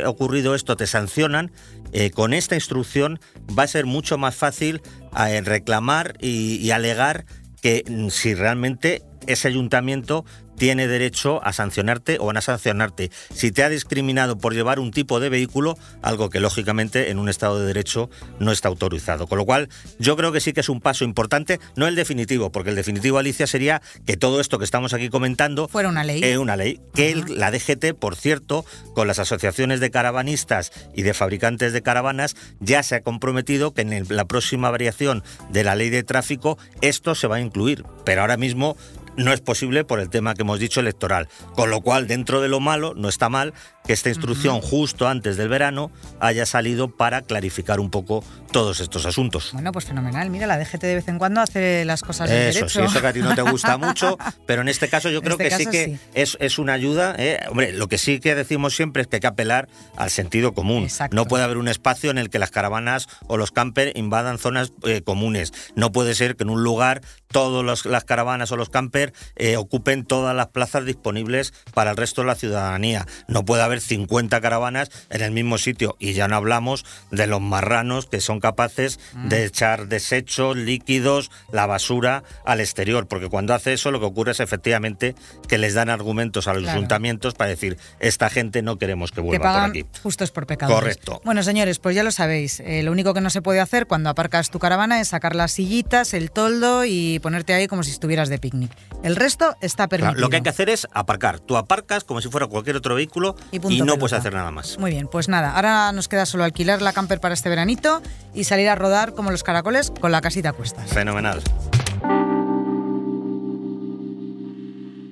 ocurrido 0.06 0.56
esto 0.56 0.76
te 0.76 0.88
sancionan, 0.88 1.52
eh, 1.92 2.12
con 2.12 2.34
esta 2.34 2.56
instrucción 2.56 3.20
va 3.58 3.64
a 3.64 3.68
ser 3.68 3.86
mucho 3.86 4.18
más 4.18 4.36
fácil 4.36 4.82
eh, 5.18 5.42
reclamar 5.42 6.16
y, 6.20 6.58
y 6.58 6.72
alegar 6.72 7.26
que 7.62 7.84
mm, 7.88 8.10
si 8.10 8.34
realmente 8.34 9.04
ese 9.28 9.48
ayuntamiento 9.48 10.26
tiene 10.58 10.88
derecho 10.88 11.44
a 11.46 11.54
sancionarte 11.54 12.18
o 12.20 12.26
van 12.26 12.38
a 12.38 12.42
sancionarte 12.42 13.12
si 13.34 13.52
te 13.52 13.64
ha 13.64 13.70
discriminado 13.70 14.38
por 14.38 14.54
llevar 14.54 14.80
un 14.80 14.92
tipo 14.92 15.20
de 15.20 15.30
vehículo, 15.30 15.78
algo 16.02 16.30
que 16.30 16.40
lógicamente 16.40 17.12
en 17.12 17.20
un 17.20 17.30
Estado 17.30 17.60
de 17.60 17.66
Derecho 17.66 18.10
no 18.40 18.52
está 18.52 18.68
autorizado. 18.68 19.28
Con 19.28 19.38
lo 19.38 19.46
cual, 19.46 19.70
yo 20.00 20.16
creo 20.16 20.32
que 20.32 20.42
sí 20.42 20.54
que 20.54 20.62
es 20.62 20.70
un 20.70 20.82
paso 20.82 21.04
importante, 21.04 21.60
no 21.76 21.88
el 21.88 21.96
definitivo, 21.96 22.52
porque 22.52 22.70
el 22.70 22.76
definitivo, 22.76 23.18
Alicia, 23.18 23.48
sería 23.48 23.82
que 24.06 24.18
todo 24.18 24.40
esto 24.40 24.60
que 24.60 24.66
estamos 24.66 24.94
aquí 24.94 25.10
comentando 25.10 25.68
fuera 25.68 25.90
una 25.90 26.04
ley. 26.04 26.24
Eh, 26.24 26.38
una 26.38 26.56
ley. 26.56 26.80
Que 26.94 27.16
la 27.16 27.52
DGT, 27.52 27.94
por 27.98 28.16
cierto, 28.16 28.66
con 28.94 29.08
las 29.08 29.20
asociaciones 29.20 29.80
de 29.80 29.92
caravanistas 29.92 30.72
y 30.94 31.04
de 31.04 31.14
fabricantes 31.14 31.74
de 31.74 31.82
caravanas, 31.82 32.36
ya 32.60 32.84
se 32.84 32.96
ha 32.96 33.02
comprometido 33.02 33.74
que 33.74 33.82
en 33.82 34.06
la 34.10 34.26
próxima 34.26 34.70
variación 34.72 35.24
de 35.50 35.64
la 35.64 35.76
ley 35.76 35.90
de 35.90 36.04
tráfico 36.04 36.58
esto 36.82 37.16
se 37.16 37.28
va 37.28 37.38
a 37.38 37.42
incluir. 37.42 37.84
Pero 38.06 38.22
ahora 38.22 38.38
mismo 38.38 38.78
no 39.18 39.34
es 39.34 39.42
posible 39.42 39.84
por 39.84 40.00
el 40.00 40.10
tema 40.10 40.34
que 40.34 40.42
hemos 40.42 40.60
dicho 40.60 40.80
electoral. 40.80 41.28
Con 41.56 41.70
lo 41.70 41.82
cual, 41.82 42.08
dentro 42.08 42.42
de 42.42 42.50
lo 42.50 42.60
malo, 42.60 42.94
no 42.96 43.10
está 43.10 43.30
mal 43.30 43.54
que 43.86 43.94
esta 43.94 44.10
instrucción 44.10 44.62
justo 44.62 45.08
antes 45.08 45.38
del 45.38 45.50
verano 45.50 45.92
haya 46.20 46.46
salido 46.46 46.90
para 46.90 47.22
clarificar 47.22 47.80
un 47.80 47.90
poco 47.90 48.24
todos 48.52 48.80
estos 48.80 49.06
asuntos. 49.06 49.50
Bueno, 49.52 49.72
pues 49.72 49.86
fenomenal. 49.86 50.30
Mira, 50.30 50.48
la 50.48 50.58
DGT 50.58 50.82
de 50.82 50.96
vez 50.96 51.08
en 51.08 51.18
cuando 51.18 51.42
hace 51.42 51.86
las 51.86 52.02
cosas 52.02 52.30
de 52.30 52.50
Eso, 52.50 52.70
sí, 52.70 52.80
eso 52.80 53.02
que 53.02 53.08
a 53.08 53.14
ti 53.14 53.22
no 53.22 53.36
te 53.36 53.42
gusta 53.42 53.78
mucho, 53.78 54.18
pero 54.46 54.62
en 54.62 54.70
este 54.70 54.88
caso 54.88 55.10
yo 55.10 55.22
creo 55.22 55.38
este 55.40 55.50
que 55.50 55.56
sí 55.58 55.66
que 55.66 56.00
Es, 56.14 56.38
es, 56.40 56.60
una 56.60 56.74
ayuda. 56.74 57.16
¿eh? 57.18 57.40
Hombre, 57.50 57.74
lo 57.74 57.88
que 57.88 57.98
sí 57.98 58.20
que 58.20 58.36
decimos 58.36 58.76
siempre 58.76 59.02
es 59.02 59.08
que 59.08 59.18
hay 59.18 59.22
que 59.22 59.28
apelar 59.28 59.68
al 59.98 60.10
sentido 60.10 60.54
común. 60.54 60.88
No 61.12 61.26
puede 61.26 61.44
haber 61.44 61.58
un 61.58 61.68
espacio 61.68 62.12
en 62.12 62.18
el 62.18 62.30
que 62.30 62.40
las 62.40 62.52
caravanas 62.52 63.08
o 63.28 63.38
los 63.38 63.52
campers 63.52 63.92
invadan 63.96 64.38
zonas 64.38 64.72
eh, 64.84 65.02
comunes. 65.02 65.52
No 65.76 65.92
puede 65.92 66.14
ser 66.14 66.36
que 66.36 66.44
en 66.44 66.50
un 66.50 66.64
lugar 66.64 67.02
todas 67.32 67.86
las 67.86 68.04
caravanas 68.06 68.52
o 68.52 68.58
los 68.58 68.70
campers 68.70 69.14
eh, 69.36 69.58
ocupen 69.58 70.06
todas 70.06 70.36
las 70.36 70.48
plazas 70.48 70.86
disponibles 70.86 71.54
para 71.74 71.92
el 71.92 71.98
resto 71.98 72.22
de 72.22 72.28
la 72.28 72.36
ciudadanía. 72.36 73.08
No 73.28 73.44
puede 73.44 73.64
haber 73.64 73.73
50 73.82 74.42
caravanas 74.42 74.90
en 75.10 75.22
el 75.22 75.32
mismo 75.32 75.58
sitio. 75.58 75.96
Y 76.00 76.14
ya 76.14 76.28
no 76.28 76.36
hablamos 76.36 76.86
de 77.12 77.28
los 77.28 77.42
marranos 77.42 78.06
que 78.06 78.22
son 78.22 78.40
capaces 78.40 79.00
mm. 79.14 79.28
de 79.30 79.46
echar 79.46 79.88
desechos, 79.88 80.56
líquidos, 80.58 81.32
la 81.52 81.66
basura 81.66 82.24
al 82.46 82.60
exterior. 82.60 83.08
Porque 83.08 83.30
cuando 83.30 83.54
hace 83.54 83.74
eso 83.74 83.92
lo 83.92 84.00
que 84.00 84.06
ocurre 84.06 84.32
es 84.32 84.40
efectivamente 84.40 85.16
que 85.48 85.58
les 85.58 85.74
dan 85.74 85.90
argumentos 85.90 86.48
a 86.48 86.54
los 86.54 86.68
ayuntamientos 86.68 87.34
para 87.34 87.50
decir, 87.50 87.78
esta 88.00 88.30
gente 88.30 88.62
no 88.62 88.78
queremos 88.78 89.12
que 89.12 89.22
vuelva 89.22 89.54
por 89.54 89.70
aquí. 89.70 89.86
Justos 90.02 90.32
por 90.32 90.48
pecadores. 90.48 90.80
Correcto. 90.80 91.22
Bueno, 91.24 91.44
señores, 91.44 91.80
pues 91.80 91.96
ya 91.96 92.04
lo 92.04 92.12
sabéis. 92.12 92.60
Eh, 92.62 92.84
lo 92.84 92.92
único 92.92 93.14
que 93.14 93.22
no 93.22 93.30
se 93.30 93.42
puede 93.42 93.60
hacer 93.60 93.88
cuando 93.88 94.10
aparcas 94.10 94.50
tu 94.50 94.60
caravana 94.60 95.00
es 95.02 95.10
sacar 95.10 95.36
las 95.36 95.52
sillitas, 95.54 96.14
el 96.14 96.32
toldo 96.32 96.86
y 96.86 97.20
ponerte 97.20 97.54
ahí 97.54 97.68
como 97.68 97.84
si 97.84 97.92
estuvieras 97.92 98.30
de 98.30 98.40
picnic. 98.40 98.72
El 99.04 99.16
resto 99.16 99.56
está 99.62 99.88
permitido. 99.88 100.20
lo 100.20 100.30
que 100.30 100.38
hay 100.38 100.42
que 100.42 100.50
hacer 100.50 100.70
es 100.70 100.88
aparcar. 100.94 101.40
Tú 101.40 101.58
aparcas 101.58 102.04
como 102.04 102.22
si 102.22 102.30
fuera 102.30 102.48
cualquier 102.48 102.76
otro 102.76 102.96
vehículo 102.96 103.36
y 103.52 103.60
y 103.70 103.82
no 103.82 103.98
puedes 103.98 104.14
hacer 104.14 104.34
nada 104.34 104.52
más. 104.52 104.78
Muy 104.78 104.92
bien, 104.92 105.08
pues 105.08 105.30
nada, 105.30 105.56
ahora 105.56 105.92
nos 105.92 106.08
queda 106.08 106.26
solo 106.26 106.44
alquilar 106.44 106.82
la 106.82 106.94
camper 106.94 107.20
para 107.20 107.34
este 107.34 107.50
veranito 107.50 108.02
y 108.34 108.44
salir 108.44 108.70
a 108.70 108.76
rodar 108.76 109.14
como 109.14 109.32
los 109.32 109.44
caracoles 109.44 109.92
con 109.92 110.12
la 110.12 110.22
casita 110.22 110.50
a 110.50 110.54
cuestas. 110.54 110.90
Fenomenal. 110.90 111.42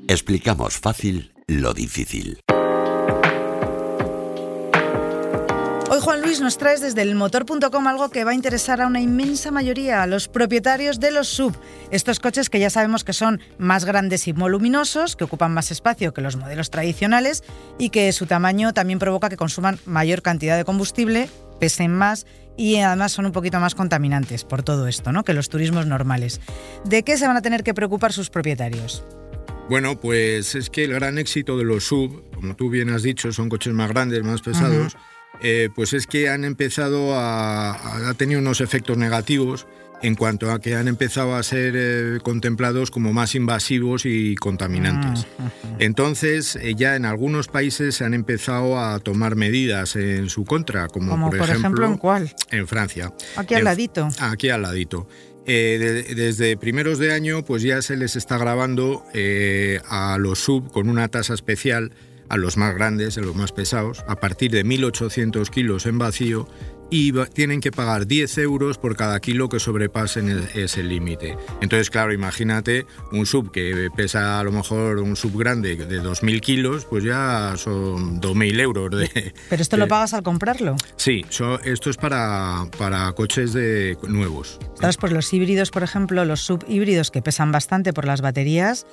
Explicamos 0.07 0.77
fácil 0.77 1.33
lo 1.47 1.73
difícil. 1.73 2.41
Juan 6.01 6.23
Luis 6.23 6.41
nos 6.41 6.57
traes 6.57 6.81
desde 6.81 7.03
el 7.03 7.13
motor.com 7.13 7.85
algo 7.85 8.09
que 8.09 8.23
va 8.23 8.31
a 8.31 8.33
interesar 8.33 8.81
a 8.81 8.87
una 8.87 8.99
inmensa 8.99 9.51
mayoría, 9.51 10.01
a 10.01 10.07
los 10.07 10.27
propietarios 10.27 10.99
de 10.99 11.11
los 11.11 11.27
sub, 11.27 11.55
estos 11.91 12.19
coches 12.19 12.49
que 12.49 12.59
ya 12.59 12.71
sabemos 12.71 13.03
que 13.03 13.13
son 13.13 13.39
más 13.59 13.85
grandes 13.85 14.27
y 14.27 14.31
voluminosos, 14.31 15.15
que 15.15 15.25
ocupan 15.25 15.53
más 15.53 15.69
espacio 15.69 16.11
que 16.11 16.21
los 16.21 16.37
modelos 16.37 16.71
tradicionales 16.71 17.43
y 17.77 17.91
que 17.91 18.11
su 18.13 18.25
tamaño 18.25 18.73
también 18.73 18.97
provoca 18.97 19.29
que 19.29 19.37
consuman 19.37 19.77
mayor 19.85 20.23
cantidad 20.23 20.57
de 20.57 20.65
combustible, 20.65 21.29
pesen 21.59 21.93
más 21.93 22.25
y 22.57 22.77
además 22.77 23.11
son 23.11 23.27
un 23.27 23.31
poquito 23.31 23.59
más 23.59 23.75
contaminantes 23.75 24.43
por 24.43 24.63
todo 24.63 24.87
esto, 24.87 25.11
¿no? 25.11 25.23
que 25.23 25.35
los 25.35 25.49
turismos 25.49 25.85
normales. 25.85 26.41
¿De 26.83 27.03
qué 27.03 27.15
se 27.15 27.27
van 27.27 27.37
a 27.37 27.43
tener 27.43 27.61
que 27.61 27.75
preocupar 27.75 28.11
sus 28.11 28.31
propietarios? 28.31 29.05
Bueno, 29.69 29.99
pues 29.99 30.55
es 30.55 30.71
que 30.71 30.83
el 30.83 30.93
gran 30.93 31.19
éxito 31.19 31.59
de 31.59 31.63
los 31.63 31.83
sub, 31.83 32.23
como 32.33 32.55
tú 32.55 32.71
bien 32.71 32.89
has 32.89 33.03
dicho, 33.03 33.31
son 33.31 33.49
coches 33.49 33.71
más 33.73 33.89
grandes, 33.89 34.23
más 34.23 34.41
pesados. 34.41 34.97
Eh, 35.41 35.69
pues 35.73 35.93
es 35.93 36.07
que 36.07 36.29
han 36.29 36.43
empezado 36.43 37.15
a, 37.15 38.09
a, 38.09 38.13
tenido 38.13 38.39
unos 38.39 38.61
efectos 38.61 38.97
negativos 38.97 39.65
en 40.03 40.15
cuanto 40.15 40.51
a 40.51 40.59
que 40.59 40.75
han 40.75 40.87
empezado 40.87 41.35
a 41.35 41.43
ser 41.43 41.73
eh, 41.75 42.19
contemplados 42.23 42.91
como 42.91 43.13
más 43.13 43.35
invasivos 43.35 44.05
y 44.05 44.35
contaminantes. 44.35 45.27
Ah, 45.39 45.49
Entonces, 45.79 46.55
eh, 46.55 46.73
ya 46.75 46.95
en 46.95 47.05
algunos 47.05 47.47
países 47.47 47.95
se 47.95 48.05
han 48.05 48.13
empezado 48.13 48.79
a 48.79 48.99
tomar 48.99 49.35
medidas 49.35 49.95
en 49.95 50.29
su 50.29 50.43
contra, 50.43 50.87
como, 50.87 51.29
por, 51.29 51.49
ejemplo, 51.49 51.85
en 51.85 51.97
cuál? 51.97 52.33
En 52.49 52.67
Francia. 52.67 53.13
Aquí 53.35 53.53
al 53.55 53.63
ladito. 53.63 54.09
Aquí 54.19 54.49
al 54.49 54.63
ladito. 54.63 55.07
desde 55.45 56.57
primeros 56.57 56.97
de 56.97 57.13
año, 57.13 57.43
pues 57.43 57.61
ya 57.61 57.81
se 57.81 57.95
les 57.95 58.15
está 58.15 58.37
grabando 58.37 59.05
a 59.87 60.17
los 60.19 60.39
sub 60.39 60.71
con 60.71 60.89
una 60.89 61.07
tasa 61.09 61.33
especial 61.35 61.91
a 62.31 62.37
los 62.37 62.55
más 62.55 62.73
grandes, 62.73 63.17
a 63.17 63.21
los 63.21 63.35
más 63.35 63.51
pesados, 63.51 64.05
a 64.07 64.15
partir 64.15 64.51
de 64.51 64.65
1.800 64.65 65.49
kilos 65.49 65.85
en 65.85 65.97
vacío 65.97 66.47
y 66.89 67.11
tienen 67.33 67.61
que 67.61 67.71
pagar 67.71 68.05
10 68.05 68.37
euros 68.39 68.77
por 68.77 68.95
cada 68.95 69.19
kilo 69.19 69.49
que 69.49 69.59
sobrepasen 69.59 70.47
ese 70.53 70.83
límite. 70.83 71.37
Entonces, 71.61 71.89
claro, 71.89 72.13
imagínate 72.13 72.85
un 73.11 73.25
sub 73.25 73.51
que 73.51 73.89
pesa 73.95 74.39
a 74.39 74.43
lo 74.43 74.51
mejor 74.51 74.99
un 74.99 75.15
sub 75.15 75.37
grande 75.37 75.75
de 75.75 76.01
2.000 76.01 76.39
kilos, 76.41 76.85
pues 76.85 77.03
ya 77.03 77.53
son 77.57 78.21
2.000 78.21 78.59
euros. 78.59 78.91
De, 78.91 79.33
¿Pero 79.49 79.61
esto 79.61 79.77
lo 79.77 79.87
pagas 79.87 80.13
al 80.13 80.23
comprarlo? 80.23 80.75
Sí, 80.95 81.25
esto 81.63 81.89
es 81.89 81.97
para, 81.97 82.65
para 82.77 83.11
coches 83.13 83.53
de, 83.53 83.97
nuevos. 84.07 84.59
¿Sabes? 84.79 84.97
Pues 84.97 85.11
los 85.11 85.33
híbridos, 85.33 85.71
por 85.71 85.83
ejemplo, 85.83 86.23
los 86.23 86.41
sub 86.41 86.63
híbridos 86.67 87.11
que 87.11 87.21
pesan 87.21 87.51
bastante 87.51 87.93
por 87.93 88.05
las 88.05 88.21
baterías, 88.21 88.85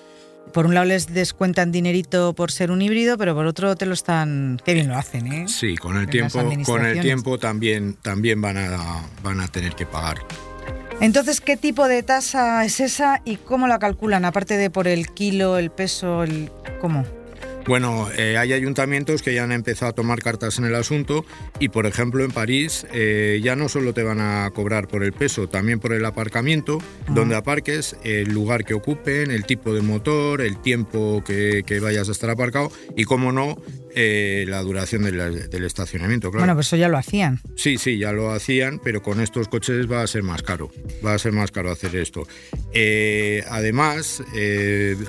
por 0.52 0.66
un 0.66 0.74
lado 0.74 0.86
les 0.86 1.12
descuentan 1.12 1.72
dinerito 1.72 2.34
por 2.34 2.50
ser 2.50 2.70
un 2.70 2.82
híbrido, 2.82 3.18
pero 3.18 3.34
por 3.34 3.46
otro 3.46 3.76
te 3.76 3.86
lo 3.86 3.94
están. 3.94 4.60
Qué 4.64 4.74
bien 4.74 4.88
lo 4.88 4.96
hacen, 4.96 5.32
¿eh? 5.32 5.46
Sí, 5.48 5.76
con 5.76 5.96
el 5.96 6.08
tiempo, 6.08 6.40
con 6.64 6.84
el 6.84 7.00
tiempo 7.00 7.38
también, 7.38 7.94
también 7.94 8.40
van 8.40 8.56
a, 8.56 9.02
van 9.22 9.40
a 9.40 9.48
tener 9.48 9.74
que 9.74 9.86
pagar. 9.86 10.18
Entonces, 11.00 11.40
¿qué 11.40 11.56
tipo 11.56 11.86
de 11.86 12.02
tasa 12.02 12.64
es 12.64 12.80
esa 12.80 13.22
y 13.24 13.36
cómo 13.36 13.68
la 13.68 13.78
calculan? 13.78 14.24
Aparte 14.24 14.56
de 14.56 14.68
por 14.68 14.88
el 14.88 15.08
kilo, 15.08 15.58
el 15.58 15.70
peso, 15.70 16.24
el. 16.24 16.50
¿Cómo? 16.80 17.04
Bueno, 17.68 18.08
eh, 18.16 18.38
hay 18.38 18.54
ayuntamientos 18.54 19.20
que 19.20 19.34
ya 19.34 19.44
han 19.44 19.52
empezado 19.52 19.90
a 19.90 19.94
tomar 19.94 20.22
cartas 20.22 20.58
en 20.58 20.64
el 20.64 20.74
asunto 20.74 21.26
y, 21.60 21.68
por 21.68 21.84
ejemplo, 21.84 22.24
en 22.24 22.30
París 22.30 22.86
eh, 22.94 23.42
ya 23.44 23.56
no 23.56 23.68
solo 23.68 23.92
te 23.92 24.02
van 24.02 24.22
a 24.22 24.50
cobrar 24.54 24.88
por 24.88 25.04
el 25.04 25.12
peso, 25.12 25.50
también 25.50 25.78
por 25.78 25.92
el 25.92 26.02
aparcamiento, 26.06 26.78
donde 27.10 27.36
aparques, 27.36 27.94
el 28.04 28.32
lugar 28.32 28.64
que 28.64 28.72
ocupen, 28.72 29.30
el 29.30 29.44
tipo 29.44 29.74
de 29.74 29.82
motor, 29.82 30.40
el 30.40 30.62
tiempo 30.62 31.22
que, 31.22 31.62
vayas 31.82 32.08
a 32.08 32.12
estar 32.12 32.30
aparcado 32.30 32.72
y, 32.96 33.04
como 33.04 33.32
no, 33.32 33.58
eh, 33.94 34.46
la 34.48 34.62
duración 34.62 35.02
del, 35.02 35.64
estacionamiento. 35.64 36.30
Bueno, 36.30 36.54
pues 36.54 36.68
eso 36.68 36.76
ya 36.76 36.88
lo 36.88 36.96
hacían. 36.96 37.38
Sí, 37.54 37.76
sí, 37.76 37.98
ya 37.98 38.12
lo 38.12 38.30
hacían, 38.30 38.80
pero 38.82 39.02
con 39.02 39.20
estos 39.20 39.46
coches 39.48 39.92
va 39.92 40.00
a 40.00 40.06
ser 40.06 40.22
más 40.22 40.42
caro. 40.42 40.70
Va 41.04 41.12
a 41.12 41.18
ser 41.18 41.32
más 41.32 41.50
caro 41.50 41.70
hacer 41.70 41.94
esto. 41.96 42.26
además, 43.50 44.22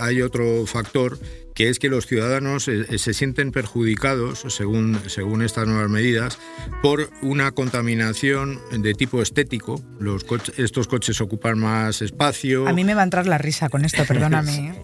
hay 0.02 0.22
otro 0.22 0.66
factor 0.66 1.18
que 1.60 1.68
es 1.68 1.78
que 1.78 1.90
los 1.90 2.08
ciudadanos 2.08 2.70
eh, 2.70 2.98
se 2.98 3.14
sienten 3.14 3.52
perjudicados, 3.52 4.46
según, 4.48 4.98
según 5.08 5.42
estas 5.42 5.68
nuevas 5.68 5.90
medidas, 5.90 6.40
por 6.82 7.10
una 7.22 7.52
contaminación 7.52 8.62
de 8.72 8.94
tipo 8.94 9.22
estético. 9.22 9.84
Los 10.00 10.26
estos 10.56 10.88
coches 10.88 11.20
ocupan 11.20 11.60
más 11.60 12.02
espacio. 12.02 12.66
A 12.66 12.72
mí 12.72 12.86
me 12.86 12.94
va 12.94 13.02
a 13.02 13.04
entrar 13.04 13.28
la 13.28 13.38
risa 13.38 13.68
con 13.68 13.84
esto, 13.84 14.06
perdóname. 14.06 14.70
¿eh? 14.70 14.84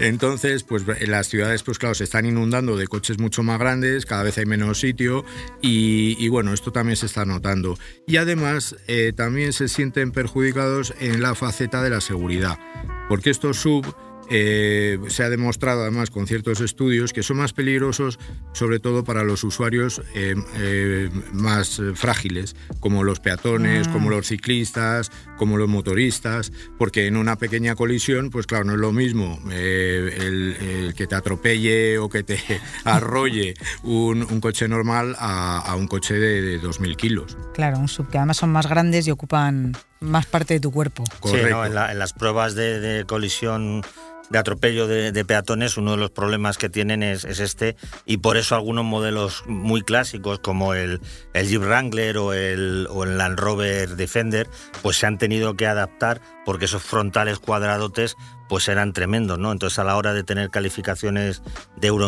Entonces, 0.00 0.64
pues 0.64 0.82
las 1.06 1.28
ciudades, 1.28 1.62
pues 1.62 1.78
claro, 1.78 1.94
se 1.94 2.02
están 2.02 2.26
inundando 2.26 2.76
de 2.76 2.88
coches 2.88 3.20
mucho 3.20 3.44
más 3.44 3.60
grandes, 3.60 4.04
cada 4.04 4.24
vez 4.24 4.36
hay 4.36 4.46
menos 4.46 4.80
sitio 4.80 5.24
y, 5.62 6.26
bueno, 6.26 6.52
esto 6.52 6.72
también 6.72 6.96
se 6.96 7.06
está 7.06 7.24
notando. 7.24 7.78
Y 8.04 8.16
además, 8.16 8.74
eh, 8.88 9.12
también 9.14 9.52
se 9.52 9.68
sienten 9.68 10.10
perjudicados 10.10 10.92
en 10.98 11.22
la 11.22 11.36
faceta 11.36 11.84
de 11.84 11.90
la 11.90 12.00
seguridad, 12.00 12.58
porque 13.08 13.30
estos 13.30 13.58
sub 13.58 13.94
eh, 14.30 14.98
se 15.08 15.22
ha 15.22 15.28
demostrado 15.28 15.82
además 15.82 16.10
con 16.10 16.26
ciertos 16.26 16.60
estudios 16.60 17.12
que 17.12 17.22
son 17.22 17.38
más 17.38 17.52
peligrosos 17.52 18.18
sobre 18.52 18.78
todo 18.78 19.04
para 19.04 19.22
los 19.22 19.44
usuarios 19.44 20.02
eh, 20.14 20.34
eh, 20.56 21.10
más 21.32 21.80
frágiles, 21.94 22.56
como 22.80 23.04
los 23.04 23.20
peatones, 23.20 23.88
como 23.88 24.08
mm. 24.08 24.10
los 24.10 24.26
ciclistas, 24.26 25.10
como 25.36 25.56
los 25.58 25.68
motoristas, 25.68 26.52
porque 26.78 27.06
en 27.06 27.16
una 27.16 27.36
pequeña 27.36 27.74
colisión, 27.74 28.30
pues 28.30 28.46
claro, 28.46 28.64
no 28.64 28.72
es 28.72 28.78
lo 28.78 28.92
mismo 28.92 29.38
el, 29.50 30.94
que 30.96 31.06
te 31.06 31.14
atropelle 31.14 31.98
o 31.98 32.08
que 32.08 32.22
te 32.22 32.38
arrolle 32.84 33.54
un, 33.82 34.24
coche 34.40 34.68
normal 34.68 35.16
a, 35.18 35.74
un 35.76 35.86
coche 35.86 36.14
de, 36.14 36.60
2.000 36.60 36.96
kilos. 36.96 37.36
Claro, 37.54 37.78
un 37.78 37.88
sub 37.88 38.08
que 38.08 38.18
además 38.18 38.36
son 38.36 38.50
más 38.50 38.68
grandes 38.68 39.06
y 39.06 39.10
ocupan 39.10 39.72
más 40.00 40.26
parte 40.26 40.54
de 40.54 40.60
tu 40.60 40.70
cuerpo. 40.70 41.04
Sí, 41.24 41.36
en, 41.36 41.74
las 41.74 42.12
pruebas 42.12 42.54
de 42.54 43.04
colisión 43.06 43.82
de 44.30 44.38
atropello 44.38 44.86
de, 44.86 45.24
peatones, 45.24 45.76
uno 45.76 45.92
de 45.92 45.96
los 45.96 46.10
problemas 46.10 46.58
que 46.58 46.68
tienen 46.68 47.02
es, 47.02 47.24
este, 47.24 47.76
y 48.04 48.18
por 48.18 48.36
eso 48.36 48.54
algunos 48.54 48.84
modelos 48.84 49.44
muy 49.46 49.82
clásicos 49.82 50.38
como 50.38 50.74
el, 50.74 51.00
el 51.34 51.48
Jeep 51.48 51.62
Wrangler 51.62 52.18
o 52.18 52.32
el, 52.32 52.86
o 52.90 53.04
el 53.04 53.18
Land 53.18 53.38
Rover 53.38 53.96
Defender, 53.96 54.48
pues 54.82 54.96
se 54.96 55.06
han 55.06 55.18
tenido 55.18 55.54
que 55.54 55.66
adaptar 55.66 56.20
porque 56.44 56.66
esos 56.66 56.82
frontales 56.82 57.38
cuadradotes 57.38 58.16
pues 58.48 58.68
eran 58.68 58.92
tremendos, 58.92 59.38
¿no? 59.38 59.52
Entonces 59.52 59.78
a 59.78 59.84
la 59.84 59.96
hora 59.96 60.12
de 60.12 60.24
tener 60.24 60.50
calificaciones 60.50 61.42
de 61.76 61.88
Euro 61.88 62.04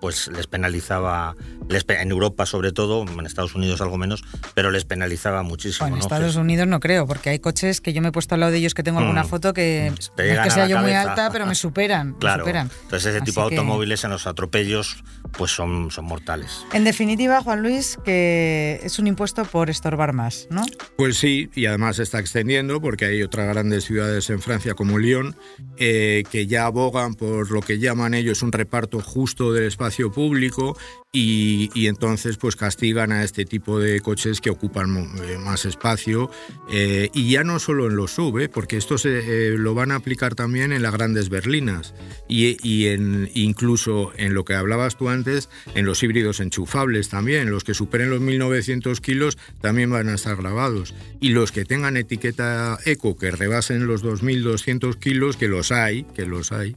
pues 0.00 0.28
les 0.28 0.46
penalizaba, 0.46 1.36
en 1.70 2.10
Europa 2.10 2.46
sobre 2.46 2.72
todo, 2.72 3.02
en 3.02 3.26
Estados 3.26 3.54
Unidos 3.54 3.80
algo 3.80 3.96
menos, 3.96 4.24
pero 4.54 4.70
les 4.70 4.84
penalizaba 4.84 5.42
muchísimo. 5.42 5.88
en 5.88 5.96
Estados 5.96 6.36
Unidos 6.36 6.66
no 6.66 6.80
creo, 6.80 7.06
porque 7.06 7.30
hay 7.30 7.38
coches 7.38 7.80
que 7.80 7.92
yo 7.92 8.02
me 8.02 8.08
he 8.08 8.12
puesto 8.12 8.34
al 8.34 8.40
lado 8.40 8.52
de 8.52 8.58
ellos 8.58 8.74
que 8.74 8.82
tengo 8.82 8.98
alguna 8.98 9.24
mm. 9.24 9.28
foto 9.28 9.54
que 9.54 9.90
no 9.90 9.96
es 9.96 10.40
que 10.40 10.50
sea 10.50 10.66
yo 10.66 10.78
muy 10.78 10.92
alta, 10.92 11.30
pero 11.30 11.46
me 11.46 11.54
superan. 11.66 12.14
Claro. 12.14 12.44
superan. 12.44 12.70
Entonces 12.82 13.14
ese 13.14 13.24
tipo 13.24 13.40
de 13.40 13.56
automóviles 13.56 14.04
en 14.04 14.10
los 14.10 14.26
atropellos 14.26 15.02
pues 15.36 15.50
son, 15.50 15.90
son 15.90 16.04
mortales. 16.04 16.64
En 16.72 16.84
definitiva, 16.84 17.42
Juan 17.42 17.62
Luis, 17.62 17.98
que 18.04 18.80
es 18.82 18.98
un 18.98 19.06
impuesto 19.06 19.44
por 19.44 19.70
estorbar 19.70 20.12
más, 20.12 20.46
¿no? 20.50 20.64
Pues 20.96 21.18
sí, 21.18 21.50
y 21.54 21.66
además 21.66 21.96
se 21.96 22.02
está 22.02 22.18
extendiendo 22.18 22.80
porque 22.80 23.06
hay 23.06 23.22
otras 23.22 23.48
grandes 23.48 23.84
ciudades 23.84 24.30
en 24.30 24.40
Francia 24.40 24.74
como 24.74 24.98
Lyon 24.98 25.36
eh, 25.78 26.24
que 26.30 26.46
ya 26.46 26.66
abogan 26.66 27.14
por 27.14 27.50
lo 27.50 27.60
que 27.60 27.78
llaman 27.78 28.14
ellos 28.14 28.42
un 28.42 28.52
reparto 28.52 29.00
justo 29.00 29.52
del 29.52 29.64
espacio 29.64 30.10
público 30.10 30.76
y, 31.18 31.86
entonces 31.86 32.36
pues 32.36 32.56
castigan 32.56 33.10
a 33.10 33.24
este 33.24 33.46
tipo 33.46 33.78
de 33.78 34.00
coches 34.00 34.40
que 34.42 34.50
ocupan 34.50 34.94
eh, 35.24 35.38
más 35.38 35.64
espacio 35.64 36.30
eh, 36.70 37.08
y 37.14 37.30
ya 37.30 37.42
no 37.42 37.58
solo 37.58 37.86
en 37.86 37.96
los 37.96 38.10
sub, 38.10 38.50
porque 38.50 38.76
esto 38.76 38.98
se, 38.98 39.52
lo 39.56 39.74
van 39.74 39.92
a 39.92 39.96
aplicar 39.96 40.34
también 40.34 40.72
en 40.72 40.82
las 40.82 40.92
grandes 40.92 41.30
berlinas 41.30 41.94
y, 42.28 42.56
y 42.62 42.88
en, 42.88 43.30
incluso 43.34 44.12
en 44.16 44.34
lo 44.34 44.44
que 44.44 44.54
hablabas 44.54 44.96
tú 44.98 45.08
antes, 45.08 45.48
en 45.74 45.86
los 45.86 46.02
híbridos 46.02 46.40
enchufables 46.40 47.08
también, 47.08 47.50
los 47.50 47.64
que 47.64 47.72
superen 47.72 48.10
los 48.10 48.20
1900 48.20 49.00
kilos 49.00 49.38
también 49.62 49.90
van 49.90 50.08
a 50.08 50.14
estar 50.14 50.36
grabados. 50.36 50.94
Y 51.20 51.30
los 51.30 51.50
que 51.50 51.64
tengan 51.64 51.96
etiqueta 51.96 52.78
eco 52.84 53.16
que 53.16 53.30
rebasen 53.30 53.86
los 53.86 54.02
2200 54.02 54.96
kilos, 54.96 55.36
que 55.36 55.48
los 55.48 55.72
hay, 55.72 56.04
que 56.14 56.26
los 56.26 56.52
hay, 56.52 56.76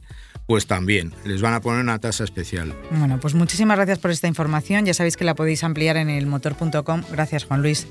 pues 0.50 0.66
también 0.66 1.14
les 1.24 1.40
van 1.42 1.54
a 1.54 1.60
poner 1.60 1.80
una 1.80 2.00
tasa 2.00 2.24
especial. 2.24 2.74
Bueno, 2.90 3.20
pues 3.20 3.34
muchísimas 3.34 3.76
gracias 3.76 4.00
por 4.00 4.10
esta 4.10 4.26
información. 4.26 4.84
Ya 4.84 4.94
sabéis 4.94 5.16
que 5.16 5.24
la 5.24 5.36
podéis 5.36 5.62
ampliar 5.62 5.96
en 5.96 6.10
el 6.10 6.26
motor.com. 6.26 7.04
Gracias, 7.12 7.44
Juan 7.44 7.62
Luis. 7.62 7.86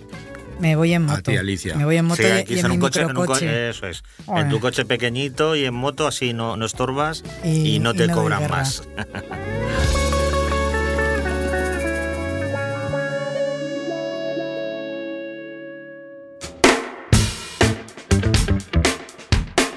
Me 0.60 0.76
voy 0.76 0.92
en 0.92 1.04
moto. 1.04 1.20
A 1.20 1.22
ti, 1.22 1.38
Alicia. 1.38 1.76
Me 1.76 1.86
voy 1.86 1.96
en 1.96 2.04
moto 2.04 2.22
y 2.22 2.60
en, 2.60 2.70
mi 2.70 2.78
coche, 2.78 3.70
Eso 3.70 3.88
es. 3.88 4.04
En 4.28 4.50
tu 4.50 4.60
coche 4.60 4.84
pequeñito 4.84 5.56
y 5.56 5.64
en 5.64 5.74
moto 5.74 6.06
así 6.06 6.34
no, 6.34 6.58
no 6.58 6.66
estorbas 6.66 7.24
y, 7.46 7.80
no 7.80 7.94
te 7.94 8.10
cobran 8.10 8.50
más. 8.50 8.84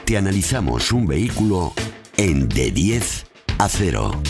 Te 0.04 0.16
analizamos 0.18 0.90
un 0.90 1.06
vehículo 1.06 1.72
en 2.22 2.48
de 2.48 2.70
10 2.70 3.26
a 3.58 3.68
0. 3.68 4.22